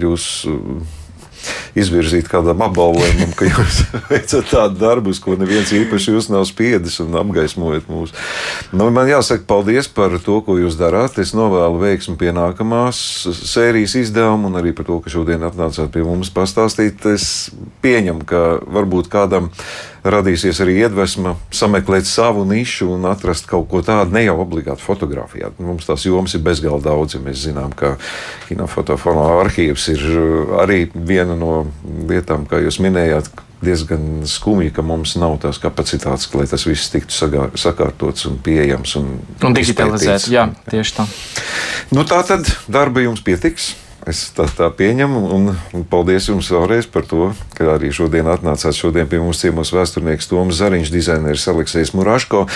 jūs 0.00 0.28
izvirzīt 1.78 2.28
kādam 2.30 2.62
apbalvojumam, 2.66 3.32
ka 3.38 3.48
jūs 3.48 3.82
veicat 4.10 4.48
tādu 4.50 4.80
darbu, 4.80 5.14
ko 5.22 5.36
neviens 5.40 5.72
īpaši 5.74 6.14
jūs 6.14 6.30
nav 6.32 6.46
spiedis 6.48 6.98
un 7.04 7.16
apgaismojat 7.20 7.90
mūs. 7.90 8.14
Nu, 8.74 8.88
man 8.94 9.10
jāsaka 9.10 9.46
paldies 9.48 9.90
par 9.92 10.16
to, 10.24 10.40
ko 10.46 10.58
jūs 10.60 10.78
darāt. 10.80 11.18
Es 11.22 11.34
novēlu 11.36 11.82
veiksmu 11.82 12.16
pie 12.20 12.34
nākamās 12.36 13.00
sērijas 13.50 13.96
izdevuma 14.00 14.50
un 14.50 14.60
arī 14.60 14.74
par 14.76 14.88
to, 14.88 15.00
ka 15.04 15.12
šodien 15.12 15.44
atnācāt 15.46 15.92
pie 15.94 16.04
mums 16.06 16.32
pastāstīt. 16.34 17.06
Es 17.10 17.50
pieņemu, 17.84 18.26
ka 18.28 18.44
varbūt 18.66 19.10
kādam 19.12 19.50
radīsies 20.04 20.60
arī 20.64 20.78
iedvesma 20.84 21.34
sameklēt 21.54 22.08
savu 22.08 22.44
nišu 22.48 22.90
un 22.94 23.04
atrast 23.10 23.48
kaut 23.50 23.68
ko 23.70 23.82
tādu, 23.84 24.14
ne 24.14 24.24
jau 24.24 24.38
obligāti 24.42 24.84
fotografijā. 24.84 25.52
Mums 25.58 25.88
tās 25.88 26.06
jomas 26.06 26.34
ir 26.36 26.44
bezgalīgi 26.46 26.86
daudz, 26.86 27.16
ja 27.16 27.22
mēs 27.24 27.44
zinām, 27.44 27.74
ka 27.76 27.96
kinofotogrāfija 28.48 29.44
arhīvs 29.44 29.86
ir 29.94 30.08
arī 30.62 30.80
viena 30.94 31.36
no 31.38 31.66
lietām, 32.08 32.46
kā 32.48 32.62
jūs 32.64 32.80
minējāt, 32.82 33.30
diezgan 33.60 34.22
skumji, 34.24 34.70
ka 34.72 34.82
mums 34.82 35.14
nav 35.20 35.36
tās 35.42 35.60
kapacitātes, 35.60 36.30
lai 36.32 36.46
tas 36.48 36.64
viss 36.64 36.92
tiktu 36.92 37.12
sagār, 37.12 37.52
sakārtots 37.60 38.24
un 38.30 38.38
pieejams. 38.40 38.96
Un, 39.00 39.12
un 39.44 39.56
digitalizēts, 39.56 40.30
jā, 40.32 40.46
tieši 40.70 40.96
tā. 40.96 41.06
Nu, 41.92 42.06
tā 42.08 42.22
tad 42.26 42.48
darba 42.72 43.04
jums 43.04 43.20
pietiks. 43.26 43.74
Es 44.08 44.22
tā, 44.36 44.46
tā 44.56 44.68
pieņemu. 44.72 45.20
Un, 45.36 45.50
paldies 45.90 46.28
jums 46.30 46.50
vēlreiz 46.52 46.88
par 46.90 47.04
to, 47.08 47.30
ka 47.56 47.74
arī 47.74 47.90
šodien 47.94 48.28
atnācāt 48.30 48.76
šodien 48.76 49.08
pie 49.10 49.20
mums 49.22 49.42
ciemos 49.42 49.72
vēsturnieks 49.74 50.30
Toms 50.30 50.60
Zariņš, 50.60 50.92
dizaineris 50.94 51.48
Aleksējs 51.52 51.94
Muraško, 51.98 52.46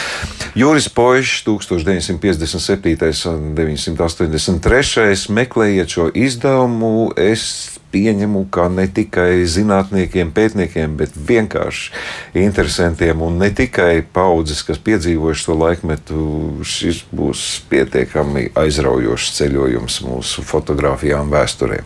Juris 0.59 0.89
Poišs 0.89 1.45
1957. 1.49 3.35
un 3.35 3.55
983. 3.59 5.29
meklējiet 5.35 5.97
šo 5.99 6.11
izdevumu. 6.15 7.11
Es 7.21 7.75
pieņemu, 7.95 8.45
ka 8.55 8.67
ne 8.73 8.89
tikai 8.91 9.45
zinātniekiem, 9.49 10.33
pētniekiem, 10.35 10.97
bet 10.99 11.15
vienkārši 11.15 11.93
interesantiem 12.45 13.23
un 13.25 13.39
ne 13.43 13.51
tikai 13.55 14.03
paudzes, 14.15 14.65
kas 14.67 14.83
piedzīvojuši 14.83 15.49
to 15.49 15.59
laikmetu, 15.61 16.25
šis 16.67 17.05
būs 17.15 17.45
pietiekami 17.71 18.51
aizraujošs 18.59 19.37
ceļojums 19.39 20.01
mūsu 20.09 20.45
fotografijām 20.47 21.31
vēsturē. 21.33 21.83